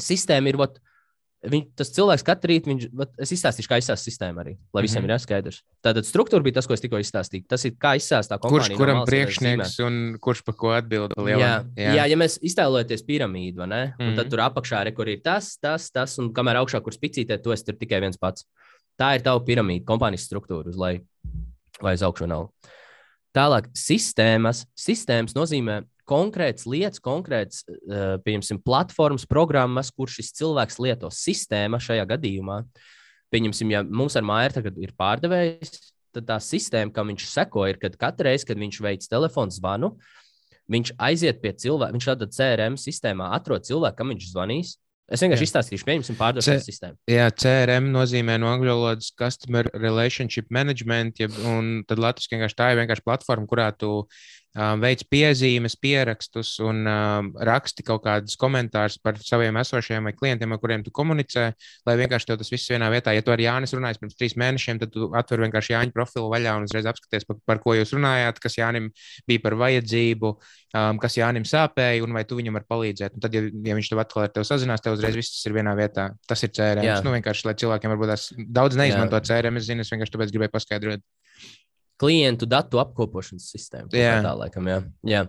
[0.04, 0.60] sistēma ir.
[0.60, 0.80] Ot,
[1.40, 5.06] Viņ, tas cilvēks katru rītu, viņš, vat, es izstāstīšu, kā izsāst sistēmu arī, lai visiem
[5.06, 5.16] mm -hmm.
[5.16, 5.60] ir skaidrs.
[5.80, 7.46] Tātad struktūra bija tas, ko es tikko izstāstīju.
[7.48, 8.76] Tas ir kā izsāst tā kompānija.
[8.76, 11.16] Kurš kuram priekšnieks un kurš par ko atbild?
[11.16, 11.94] Jā, jā.
[11.96, 14.16] jā, ja mēs iztēlojamies piramīdu, ne, mm -hmm.
[14.18, 14.32] tad mhm.
[14.32, 17.64] tur apakšā ir, kur ir tas, tas, tas, un kamēr augšā, kur spicītē, to es
[17.64, 18.44] tur tikai viens pats.
[19.00, 21.00] Tā ir tava piramīda, kompānijas struktūra, uz lai
[21.82, 22.50] vai uz augšu nav.
[23.32, 24.66] Tālāk, sistēmas.
[24.76, 32.08] Sistēmas nozīmē konkrētas lietas, konkrētas, eh, pieņemsim, platformas, programmas, kur šis cilvēks lieto sistēma šajā
[32.10, 32.64] gadījumā.
[33.30, 37.78] Pieņemsim, ja mums ar māju tagad ir pārdevējs, tad tā sistēma, kam viņš seko, ir,
[37.82, 39.94] kad katru reizi, kad viņš veic telefonu zvanu,
[40.70, 44.78] viņš aiziet pie cilvēka, viņš tādā CRM sistēmā atrod cilvēku, kam viņš zvanīs.
[45.10, 45.50] Es vienkārši jā.
[45.50, 47.00] izstāstīšu, pieņemsim, pārdošanas sistēmu.
[47.10, 52.68] Jā, CRM nozīmē no angļu valodas Customer Relationship Management, ja, un tad Latvijas vienkārši tā
[52.74, 54.04] ir vienkārši platforma, kurā tu
[54.58, 60.60] veic piezīmes, pierakstus un um, raksti kaut kādus komentārus par saviem esošajiem vai klientiem, ar
[60.62, 61.52] kuriem tu komunicē,
[61.86, 63.14] lai vienkārši tev tas viss vienā vietā.
[63.14, 66.56] Ja tu ar Jānis runāji pirms trīs mēnešiem, tad tu atver vienkārši Jāņa profilu vaļā
[66.58, 68.90] un uzreiz apskaties, par, par ko jūs runājāt, kas Jānim
[69.30, 70.34] bija par vajadzību,
[70.74, 73.20] um, kas Jānim sāpēja un vai tu viņam vari palīdzēt.
[73.20, 75.78] Un tad, ja, ja viņš tev atkal ar tevi sazinās, tev uzreiz viss ir vienā
[75.78, 76.10] vietā.
[76.28, 76.90] Tas ir CRM.
[77.06, 79.22] Nu, vienkārši, lai cilvēkiem varbūt tās daudz neizmanto.
[79.30, 81.06] CRM, es zinu, es vienkārši tāpēc gribēju paskaidrot
[82.00, 83.92] klientu datu apkopošanas sistēma.
[83.96, 84.80] Jā, tā laikam, jā.
[85.08, 85.26] jā.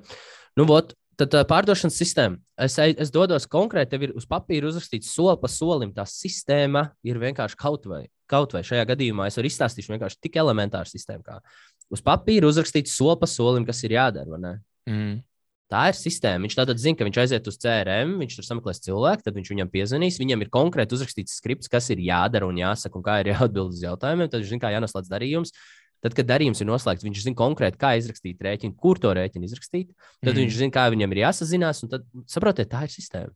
[0.58, 2.40] Nu, bot, tad uh, pārdošanas sistēma.
[2.60, 5.94] Es, es dodos konkrēti, tev ir uz papīra uzrakstīts soli pa solim.
[5.96, 8.04] Tā sistēma ir vienkārši kaut vai.
[8.30, 11.40] Kaut vai šajā gadījumā es varu izstāstīt vienkārši tik elementāru sistēmu, kā
[11.90, 14.54] uz papīra uzrakstīts soli pa solim, kas ir jādara.
[14.88, 15.18] Mm.
[15.70, 16.42] Tā ir sistēma.
[16.46, 19.68] Viņš tātad zina, ka viņš aiziet uz CRM, viņš tur sameklēs cilvēku, tad viņš viņam
[19.70, 20.18] piezvanīs.
[20.18, 23.84] Viņam ir konkrēti uzrakstīts skripts, kas ir jādara un jāsaka, un kā ir jāatbild uz
[23.84, 24.30] jautājumiem.
[24.32, 25.54] Tad viņš zina, kā jānoslēdz darījums.
[26.00, 29.90] Tad, kad darījums ir noslēgts, viņš zina konkrēti, kā izrakstīt rēķinu, kur to rēķinu izrakstīt.
[30.22, 30.38] Tad mm.
[30.40, 33.34] viņš zina, kā viņam ir jāsazinās, un tad saprotiet, tā ir sistēma.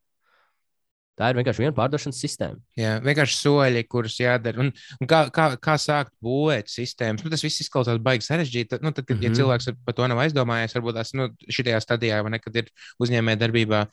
[1.15, 2.59] Tā ir vienkārši viena pārdošanas sistēma.
[2.79, 4.59] Jā, vienkārši soļi, kurus jādara.
[4.65, 7.23] Un, un kā, kā, kā sākt būvēt sistēmas?
[7.23, 8.81] Nu, tas viss izklausās baigi sarežģīti.
[8.83, 9.29] Nu, tad, kad mm -hmm.
[9.29, 9.39] ja mhm.
[9.39, 13.87] cilvēks par to nav aizdomājies, varbūt tās nu, šajā stadijā, kad ir uzņēmē darbībā,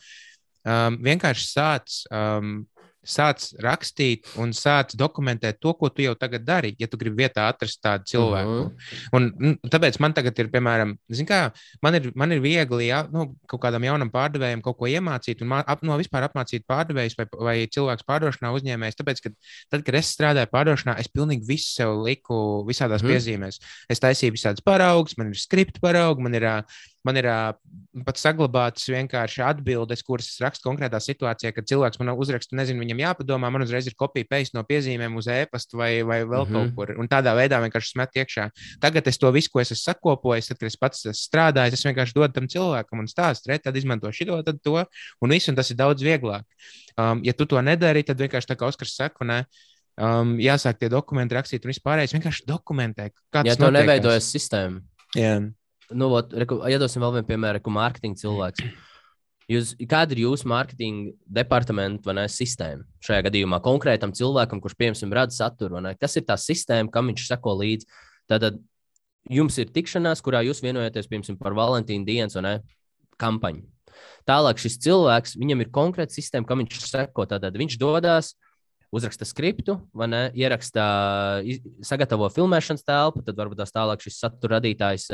[0.66, 2.66] um, vienkārši sāc um,
[3.02, 7.48] sāc rakstīt un sāc dokumentēt to, ko tu jau tagad dari, ja tu gribi vietā
[7.50, 8.52] atrast tādu cilvēku.
[8.52, 9.08] Uh -huh.
[9.18, 10.96] un, un, tāpēc man tagad ir, piemēram,
[11.28, 11.42] kā,
[11.82, 15.54] man, ir, man ir viegli ja, nu, kaut kādam jaunam pārdevējam kaut ko iemācīt, un
[15.66, 18.96] ap, no vispār apmācīt pārdevējus vai, vai cilvēku pārdošanā uzņēmējs.
[19.02, 19.34] Tāpēc, kad,
[19.70, 23.18] tad, kad es strādāju pārdošanā, es pilnīgi visu sev liku visādās uh -huh.
[23.18, 23.60] piezīmēs.
[23.90, 26.64] Es taisīju visādas paraugus, man ir skripta paraugi, man ir
[27.02, 27.26] Man ir
[28.06, 33.02] pat saglabātas vienkārši atbildes, kuras es rakstu konkrētā situācijā, kad cilvēks man uzraksta, nezinu, viņam
[33.02, 36.76] jāpadomā, man uzreiz ir kopija paste no piezīmēm uz e-pasta vai, vai vēl mm -hmm.
[36.76, 36.94] kaut kur.
[37.02, 38.50] Un tādā veidā vienkārši smet iekšā.
[38.80, 42.14] Tagad es to visu, ko es esmu sakopojis, tad, kad es pats strādāju, es vienkārši
[42.14, 44.86] dodu tam cilvēkam un stāstu, re, tad izmanto šo, tad to,
[45.22, 46.46] un viss, un tas ir daudz vieglāk.
[46.98, 49.46] Um, ja tu to nedari, tad vienkārši tā kā Oskars saka, ne,
[49.98, 53.10] um, jāsāk tie dokumenti rakstīt un vispārējais vienkārši dokumentē.
[53.44, 54.82] Ja to neveidojas sistēma.
[55.16, 55.52] Jā
[55.98, 58.66] nu, ot, reku, iedosim vēl vienu piemēru, kā mārketinga cilvēks.
[59.52, 65.36] Jūs, kāda ir jūsu mārketinga departamenta ne, sistēma šajā gadījumā konkrētam cilvēkam, kurš, piemēram, rada
[65.36, 65.82] saturu?
[66.00, 67.90] Kas ir tā sistēma, kam viņš seko līdzi?
[68.32, 68.62] Tātad
[69.30, 72.60] jums ir tikšanās, kurā jūs vienojaties piemēram, par Valentīna dienas ne,
[73.20, 73.66] kampaņu.
[74.30, 77.28] Tālāk šis cilvēks, viņam ir konkrēta sistēma, kam viņš seko.
[77.28, 78.51] Tātad viņš dodas, uh,
[78.92, 79.78] uzraksta skriptu,
[80.08, 80.84] ne, ieraksta,
[81.86, 85.08] sagatavo filmēšanas telpu, tad varbūt tās tālāk šis satura radītājs.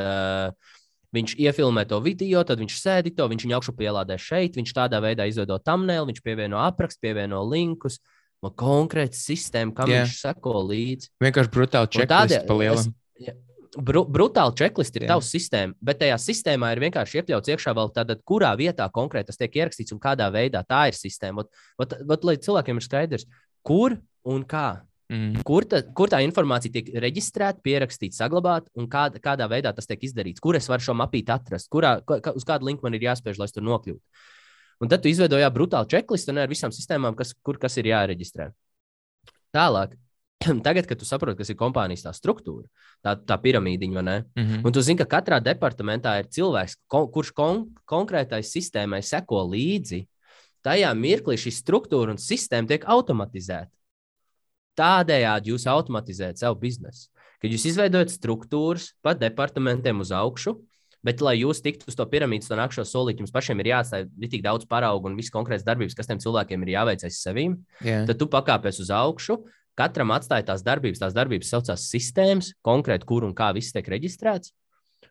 [1.16, 5.30] Viņš iefilmē to video, tad viņš sēdi to, viņš augšu pielādē šeit, viņš tādā veidā
[5.30, 8.02] izveido thumbnail, viņš pievieno aprakstu, pievieno linkus.
[8.44, 10.04] Man konkrēti sistēma, kam yeah.
[10.06, 11.10] viņš seko līdzi.
[11.24, 12.92] Vienkārši brutāli čeklisti pa lielam.
[13.24, 13.34] Ja,
[13.82, 15.14] bru, brutāli čeklisti ir yeah.
[15.16, 19.42] tavs sistēma, bet tajā sistēmā ir vienkārši iekļauts iekšā vēl tāda, kurā vietā konkrēti tas
[19.42, 21.46] tiek ierakstīts un kādā veidā tā ir sistēma.
[21.46, 23.28] Ot, ot, ot, lai cilvēkiem ir skaidrs,
[23.68, 24.68] kur un kā.
[25.08, 25.44] Mm.
[25.48, 30.02] Kur, ta, kur tā informācija tiek reģistrēta, pierakstīta, saglabāta un kā, kādā veidā tas tiek
[30.04, 30.44] izdarīts?
[30.44, 31.70] Kur es varu šo mapīti atrast?
[31.72, 34.02] Kurā, kā, uz kādu linku man ir jāspēj, lai es tur nokļūtu?
[34.84, 38.50] Un tad tu izveidoji brutālu checklistu ar visām sistēmām, kas, kur kas ir jāreģistrē.
[39.56, 39.96] Tālāk,
[40.68, 42.68] tagad, kad tu saproti, kas ir kompānijas tā struktūra,
[43.06, 44.68] tā, tā piramīdiņa, mm -hmm.
[44.68, 50.04] un tu zini, ka katrā departamentā ir cilvēks, ko, kurš kon, konkrētai sistēmai seko līdzi,
[50.68, 53.72] tajā mirklī šī struktūra un sistēma tiek automatizēta.
[54.78, 57.08] Tādējādi jūs automatizējat savu biznesu.
[57.42, 60.56] Kad jūs izveidojat struktūras pa departamentiem uz augšu,
[61.06, 64.44] bet, lai jūs tiktu uz to piramīdas, to nākamo solīti, jums pašiem ir jāatstāj tik
[64.46, 67.60] daudz paraugu un visas konkrētas darbības, kas tiem cilvēkiem ir jāveic aiz sevīm.
[67.86, 68.06] Yeah.
[68.10, 69.40] Tad tu pakāpies uz augšu,
[69.78, 74.54] katram atstāj tās darbības, tās darbības saucās sistēmas, konkrēti, kur un kā viss tiek reģistrēts.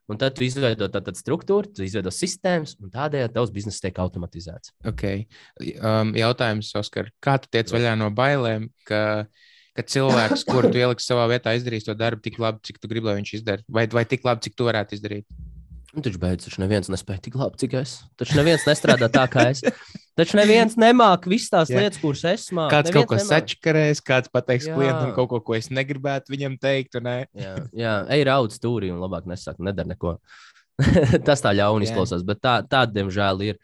[0.06, 4.70] Un tad tu izveido tādu struktūru, tu izveido sistēmas, un tādējādi tavs bizness tiek automatizēts.
[4.86, 5.24] Okay.
[5.80, 9.00] Um, jautājums, Oskar, kā tu tiec vaļā no bailēm, ka,
[9.74, 13.10] ka cilvēks, kuru tu ieliksi savā vietā, izdarīs to darbu tik labi, cik tu gribi,
[13.10, 15.26] lai viņš izdara, vai, vai tik labi, cik tu varētu izdarīt?
[15.90, 17.98] Nu, taču beidz, taču neviens nespēja tik labi, cik es.
[18.20, 19.64] Taču neviens nestrādā tā, kā es.
[20.16, 21.84] Taču neviens nemāca visas tās yeah.
[21.84, 22.72] lietas, kuras es māku.
[22.72, 24.76] Kāds neviens kaut ko sačakarēs, kāds pateiks jā.
[24.78, 26.96] klientam kaut ko, ko es negribētu viņam teikt.
[26.96, 30.16] jā, jā, ej raudz stūrī un labāk nesaka, nedara neko.
[31.28, 33.60] Tas tā ļauni izklausās, bet tā, tā, diemžēl, ir.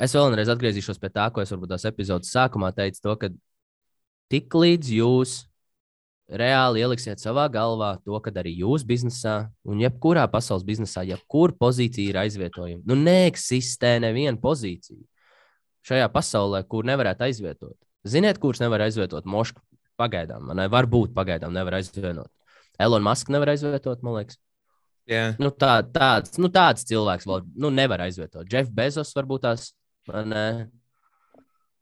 [0.00, 3.34] Es vēlreiz atgriezīšos pie tā, ko es varbūt tās epizodes sākumā teicu, to, ka
[4.30, 5.36] tik līdz jūs
[6.30, 12.14] reāli ieliksiet savā galvā to, ka arī jūs biznesā un jebkurā pasaules biznesā, jebkura pozīcija
[12.14, 12.84] ir aizvietojama.
[12.86, 15.02] Nu, neeksistē neviena pozīcija
[15.86, 17.76] šajā pasaulē, kur nevarētu aizvietot.
[18.08, 19.26] Ziniet, kurš nevar aizvietot?
[19.28, 19.62] Moška
[20.00, 20.68] pagaidām, ne?
[20.72, 22.30] varbūt pagaidām nevar aizvietot.
[22.80, 24.40] Elon Musk nevar aizvietot, man liekas.
[25.10, 28.46] Jā, Nu, tā, tāds, nu, tāds cilvēks vēl nu, nevar aizvietot.
[28.50, 29.70] Jeffs Bezos varbūt tās,
[30.08, 30.44] ne?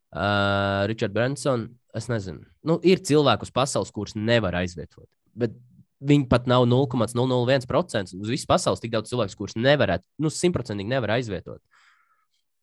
[0.09, 2.41] Uh, Richard Branson, es nezinu.
[2.65, 5.05] Nu, ir cilvēki uz pasaules, kurus nevar aizvietot.
[5.37, 5.53] Bet
[6.01, 8.17] viņi pat nav 0,001%.
[8.17, 11.61] Uz visas pasaules tik daudz cilvēku, kurus nevarētu, nu, simtprocentīgi nevar aizvietot.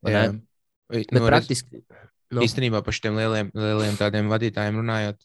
[0.07, 0.25] Ne?
[0.91, 1.83] Bet, nu, praktiski.
[2.33, 5.21] Nu, Īstenībā par šiem lieliem, lieliem tādiem vadītājiem runājot,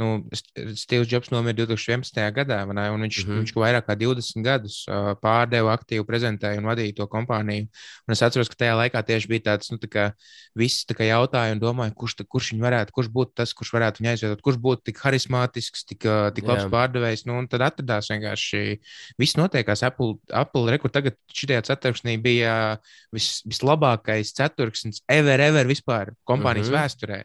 [0.00, 0.08] nu,
[0.78, 2.18] Steve's Jobs nomira 2011.
[2.34, 2.86] gadā, ne?
[2.90, 3.30] un viņš, mm.
[3.30, 3.42] -hmm.
[3.44, 7.68] viņš vairāk kā 20 gadus uh, pārdeva, aktīvi prezentēja un vadīja to kompāniju.
[8.08, 10.06] Un es atceros, ka tajā laikā tieši bija tāds, nu, tā kā
[10.56, 13.74] visi tā kā jautāja un domāja, kurš, ta, kurš viņu varētu, kurš būtu tas, kurš
[13.76, 16.72] varētu viņu aizvietot, kurš būtu tik harizmātisks, tik, uh, tik labs Jā.
[16.72, 17.26] pārdevējs.
[17.28, 18.80] Nu, un tad atradās vienkārši
[19.20, 19.84] viss notiekās.
[19.86, 22.56] Apple, Apple rekur tagad šitajā ceturksnī bija
[23.14, 26.74] vis, vislabākais ceturksnis ever, ever vispār kompānijas mm.
[26.74, 26.82] -hmm.
[26.82, 27.24] vēsturē.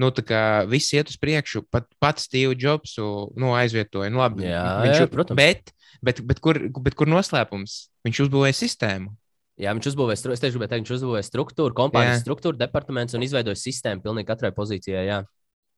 [0.00, 4.08] Nu, tā kā viss iet uz priekšu, pat pats Steve Jobs nu, aizvietoja.
[4.12, 5.38] Nu, labi, Jā, viņš, jā, protams.
[5.38, 7.76] Bet, bet, bet, kur, bet kur noslēpums?
[8.08, 9.12] Viņš uzbūvēja sistēmu.
[9.60, 12.22] Jā, viņš uzbūvēja, es tieši gribēju teikt, viņš uzbūvēja struktūru, kompānijas Jā.
[12.24, 15.04] struktūru, departaments un izveidoja sistēmu pilnīgi katrai pozīcijai.
[15.06, 15.18] Jā.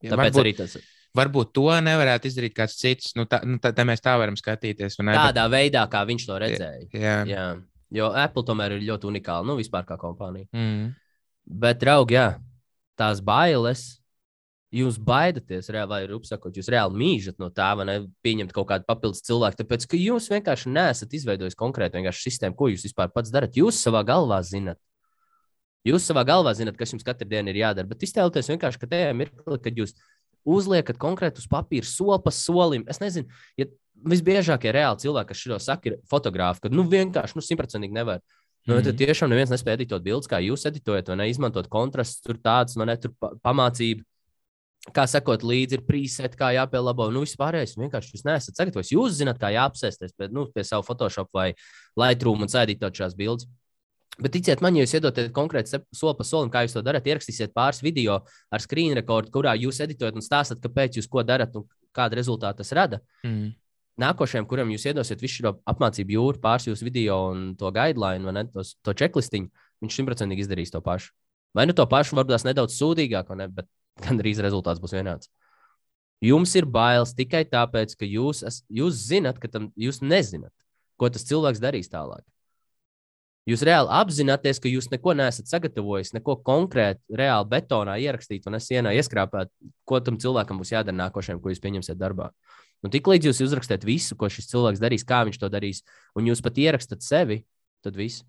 [0.05, 0.79] Ja, Tāpēc varbūt, arī tas
[1.16, 3.12] varbūt to nevarētu izdarīt kāds cits.
[3.18, 4.98] Nu, tā, nu, tā, tā mēs tā varam skatīties.
[5.03, 5.14] ne?
[5.16, 6.87] tādā veidā, kā viņš to redzēja.
[6.92, 7.16] Bet, jā.
[7.31, 7.46] Jā,
[7.94, 10.48] jo Apple tomēr ir ļoti unikāla, nu, vispār kā kompānija.
[10.55, 10.92] Mm.
[11.44, 12.29] Bet, draugi, jā,
[12.98, 13.85] tās bailes,
[14.74, 17.94] jūs baidaties, vai rupsakot, jūs reāli mīžat no tā, vai ne,
[18.26, 22.70] pieņemt kaut kādu papildus cilvēku, tāpēc, ka jūs vienkārši neesat izveidojis konkrēti vienkārši sistēmu, ko
[22.72, 23.54] jūs vispār pats darat.
[23.54, 24.80] Jūs savā galvā zinat.
[25.84, 29.12] Jūs savā galvā zinat, kas jums katru dienu ir jādara, bet iztēloties vienkārši, ka tajā
[29.16, 29.92] mirklī, kad jūs
[30.44, 33.28] uzliekat konkrētu uz papīra soli pa solim, es nezinu,
[33.60, 33.68] ja
[34.04, 38.24] visbiežākie reāli cilvēki, kas šo saka, ir fotografi, kad nu vienkārši nu, simtprocentīgi nevar.
[38.66, 38.84] Nu, Mhm.
[38.84, 41.28] tad tiešām neviens nespēja editot bildes, kā jūs editojat, vai ne?
[41.28, 42.96] Izmantot kontrastus, tur tādas, vai ne?
[42.96, 44.04] Tur pa- pamācība.
[44.92, 47.07] Kā sakot, līdzi ir preset, kā jāpielabo.
[47.14, 48.92] Nu, vispārējais vienkārši jūs neesat sagatavojis.
[48.92, 51.55] Jūs zināt, kā jāapsēsties pie, nu, pie savu Photoshop vai
[51.97, 53.49] Lightroom un sēdītot šās bildes.
[54.20, 57.55] Bet ticiet man, ja jūs iedodat konkrēti soli pa solim, kā jūs to darat, ierakstīsiet
[57.57, 58.20] pāris video
[58.53, 62.62] ar screen rekordu, kurā jūs editojat un stāstat, kāpēc jūs ko darat un kādu rezultātu
[62.62, 63.55] tas rada Mm.
[63.99, 68.37] nākošajam, kuram jūs iedosiet visu šo apmācību jūru, pāris jūsu video un to guideline, vai
[68.37, 69.51] ne, tos, to checklistiņu,
[69.83, 71.11] viņš simtprocentīgi izdarīs to pašu.
[71.55, 73.66] Vai nu to pašu, varbūt nedaudz sūdīgāk, ne, bet
[74.02, 75.30] gandrīz rezultāts būs vienāds.
[76.24, 80.52] Jums ir bailes tikai tāpēc, ka jūs, es, jūs zinat, ka tam, jūs nezināt,
[80.96, 82.24] ko tas cilvēks darīs tālāk.
[83.44, 88.70] Jūs reāli apzināties, ka jūs neko neesat sagatavojis, neko konkrēti, reāli betonā ierakstīt un es
[88.70, 89.50] sienā ieskrāpēt,
[89.85, 92.30] ko tam cilvēkam būs jādara nākošajam, ko jūs pieņemsiet darbā.
[92.85, 95.83] Un tiklīdz jūs uzrakstat visu, ko šis cilvēks darīs, kā viņš to darīs,
[96.16, 97.42] un jūs pat ierakstat sevi,
[97.85, 98.24] tad viss.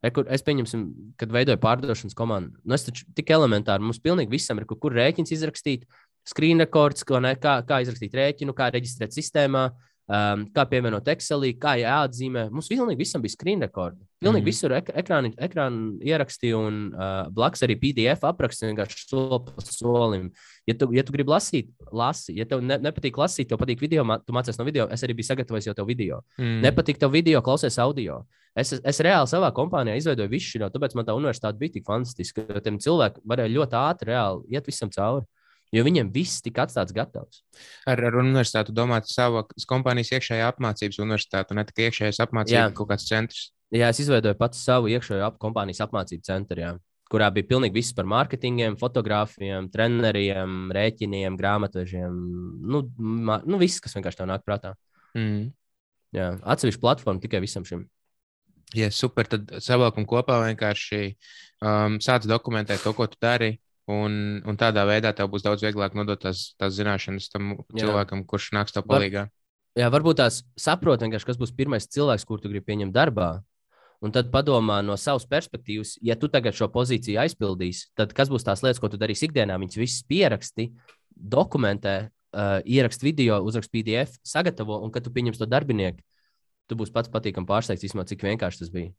[0.00, 0.84] E, kur es pieņemsim,
[1.20, 2.56] kad veidoju pārdošanas komandu.
[2.64, 5.84] Nu, es taču tik elementāri, mums pilnīgi visam ir, kur, kur rēķins izrakstīt,
[6.28, 9.66] screen records, kā, kā izrakstīt rēķinu, kā reģistrēt sistēmā,
[10.10, 12.48] um, kā pievienot Excelī, kā jāatzīmē.
[12.52, 13.98] Mums pilnīgi visam bija screen record.
[14.20, 14.48] Pilnīgi mm.
[14.50, 20.28] visur ek ekrāni, ekrāni ierakstīja un uh, blakus arī PDF apraksts vienkārši soli pa solim.
[20.68, 22.34] Ja tu, ja tu gribi lasīt, lasi.
[22.36, 24.88] Ja tev ne, nepatīk lasīt, tev patīk video, tu mācies no video.
[24.92, 26.20] Es arī biju sagatavojis jau tev video.
[26.40, 26.60] Mm.
[26.66, 28.22] Nepatīk tev video, klausies audio.
[28.58, 32.48] Es, es reāli savā kompānijā izveidoju visu šo, tāpēc man tā universitāte bija tik fantastiska.
[32.64, 35.24] Tiem cilvēkiem varēja ļoti ātri reāli iet visam cauri.
[35.70, 37.44] Jo viņiem viss tika atstāts gatavs.
[37.86, 43.06] Ar, ar universitāti domāt savu kompānijas iekšējā apmācības universitāti, ne tikai iekšējais apmācības kaut kāds
[43.06, 43.44] centrs.
[43.70, 46.72] Jā, es izveidoju pats savu iekšējo ap kompānijas apmācību centru, jā,
[47.10, 52.18] kurā bija pilnīgi viss par mārketingiem, fotografiem, treneriem, rēķiniem, grāmatvežiem.
[52.66, 52.82] Nu,
[53.46, 54.74] nu viss, kas vienkārši tev nāk prātā.
[55.14, 55.52] Mm.
[56.18, 57.86] Jā, atsevišķa platforma tikai visam šim.
[58.74, 61.00] Ja super, tad savilkam kopā vienkārši
[61.62, 63.56] um, sāc dokumentēt to, ko tu dari.
[63.90, 67.82] Un, un tādā veidā tev būs daudz vieglāk nodot tās, tās zināšanas tam Jā.
[67.82, 69.26] cilvēkam, kurš nāks tev Var- palīdzīgā.
[69.78, 73.40] Jā, varbūt tās saprot, kas būs pirmais cilvēks, kur tu gribi pieņemt darbā.
[74.00, 78.46] Un tad padomā no savas perspektīvas, ja tu tagad šo pozīciju aizpildīsi, tad kas būs
[78.46, 79.58] tās lietas, ko tu darīsi ikdienā?
[79.60, 80.70] Viņus visus pieraksti,
[81.12, 86.00] dokumentē, uh, ieraksti video, uzraksti PDF, sagatavo, un kad tu pieņemsi to darbinieku,
[86.66, 88.94] tu būsi pats patīkami pārsteigts, īstenībā, cik vienkārši tas bija.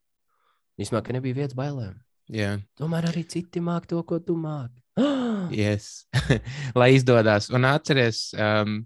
[0.78, 1.98] Īstenībā, ka nebija vietas bailēm.
[2.32, 4.80] Jā, Tomēr arī citi māk to, ko tu māki.
[5.64, 6.06] yes.
[6.80, 7.50] lai izdodas.
[7.52, 8.78] Un atceries, um,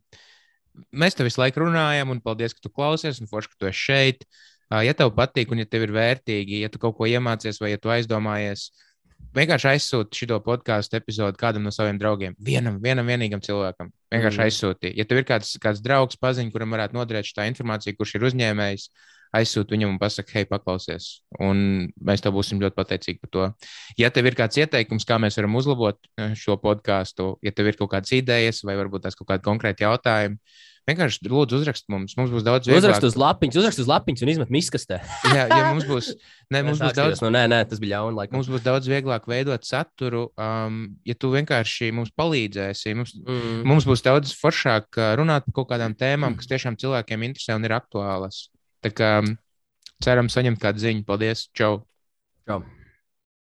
[0.96, 3.84] mēs te visu laiku runājam, un paldies, ka tu klausies, un forši, ka tu esi
[3.92, 4.26] šeit.
[4.72, 7.76] Uh, ja tev patīk, un ja tev ir vērtīgi, ja tu kaut ko iemācies, vai
[7.76, 8.72] ja tu aizdomājies,
[9.36, 12.34] vienkārši aizsūti šo podkāstu epizodu kādam no saviem draugiem.
[12.42, 13.92] Vienam, vienam vienīgam cilvēkam.
[14.14, 14.46] Vienkārši Mm.
[14.48, 14.94] aizsūti.
[14.98, 18.88] Ja tev ir kāds, kāds draugs, paziņš, kuram varētu noderēt šī informācija, kurš ir uzņēmējs,
[19.40, 21.10] aizsūti viņam un pasaki, hei, paklausies.
[21.44, 23.48] Un mēs tev būsim ļoti pateicīgi par to.
[24.02, 27.80] Ja tev ir kāds ieteikums, kā mēs varam uzlabot eh, šo podkāstu, ja tev ir
[27.82, 30.40] kaut kādas idejas vai varbūt tās kaut kādi konkrēti jautājumi,
[30.86, 32.14] vienkārši lūdzu uzrakst mums.
[32.18, 32.84] Mums būs daudz vieglāk.
[32.84, 35.00] Uzrakst uz lapiņas, uzrakst uz lapiņas un izmet miskastē.
[35.36, 36.12] Jā, ja mums būs,
[36.54, 37.24] ne, mums būs daudz.
[37.26, 38.20] Nu, nē, nē, tas bija ļauni.
[38.20, 38.38] Laikam.
[38.38, 42.94] Mums būs daudz vieglāk veidot saturu, um, ja tu vienkārši mums palīdzēsi.
[42.98, 43.64] Mums, Mm.
[43.66, 47.66] mums būs daudz foršāk uh, runāt par kaut kādām tēmām, kas tiešām cilvēkiem interesē un
[47.66, 48.46] ir aktuālas.
[48.86, 49.32] Tā kā um,
[50.06, 51.06] ceram saņemt kādu ziņu.
[51.10, 51.48] Paldies!
[51.58, 51.80] Čau!
[52.46, 52.62] Čau.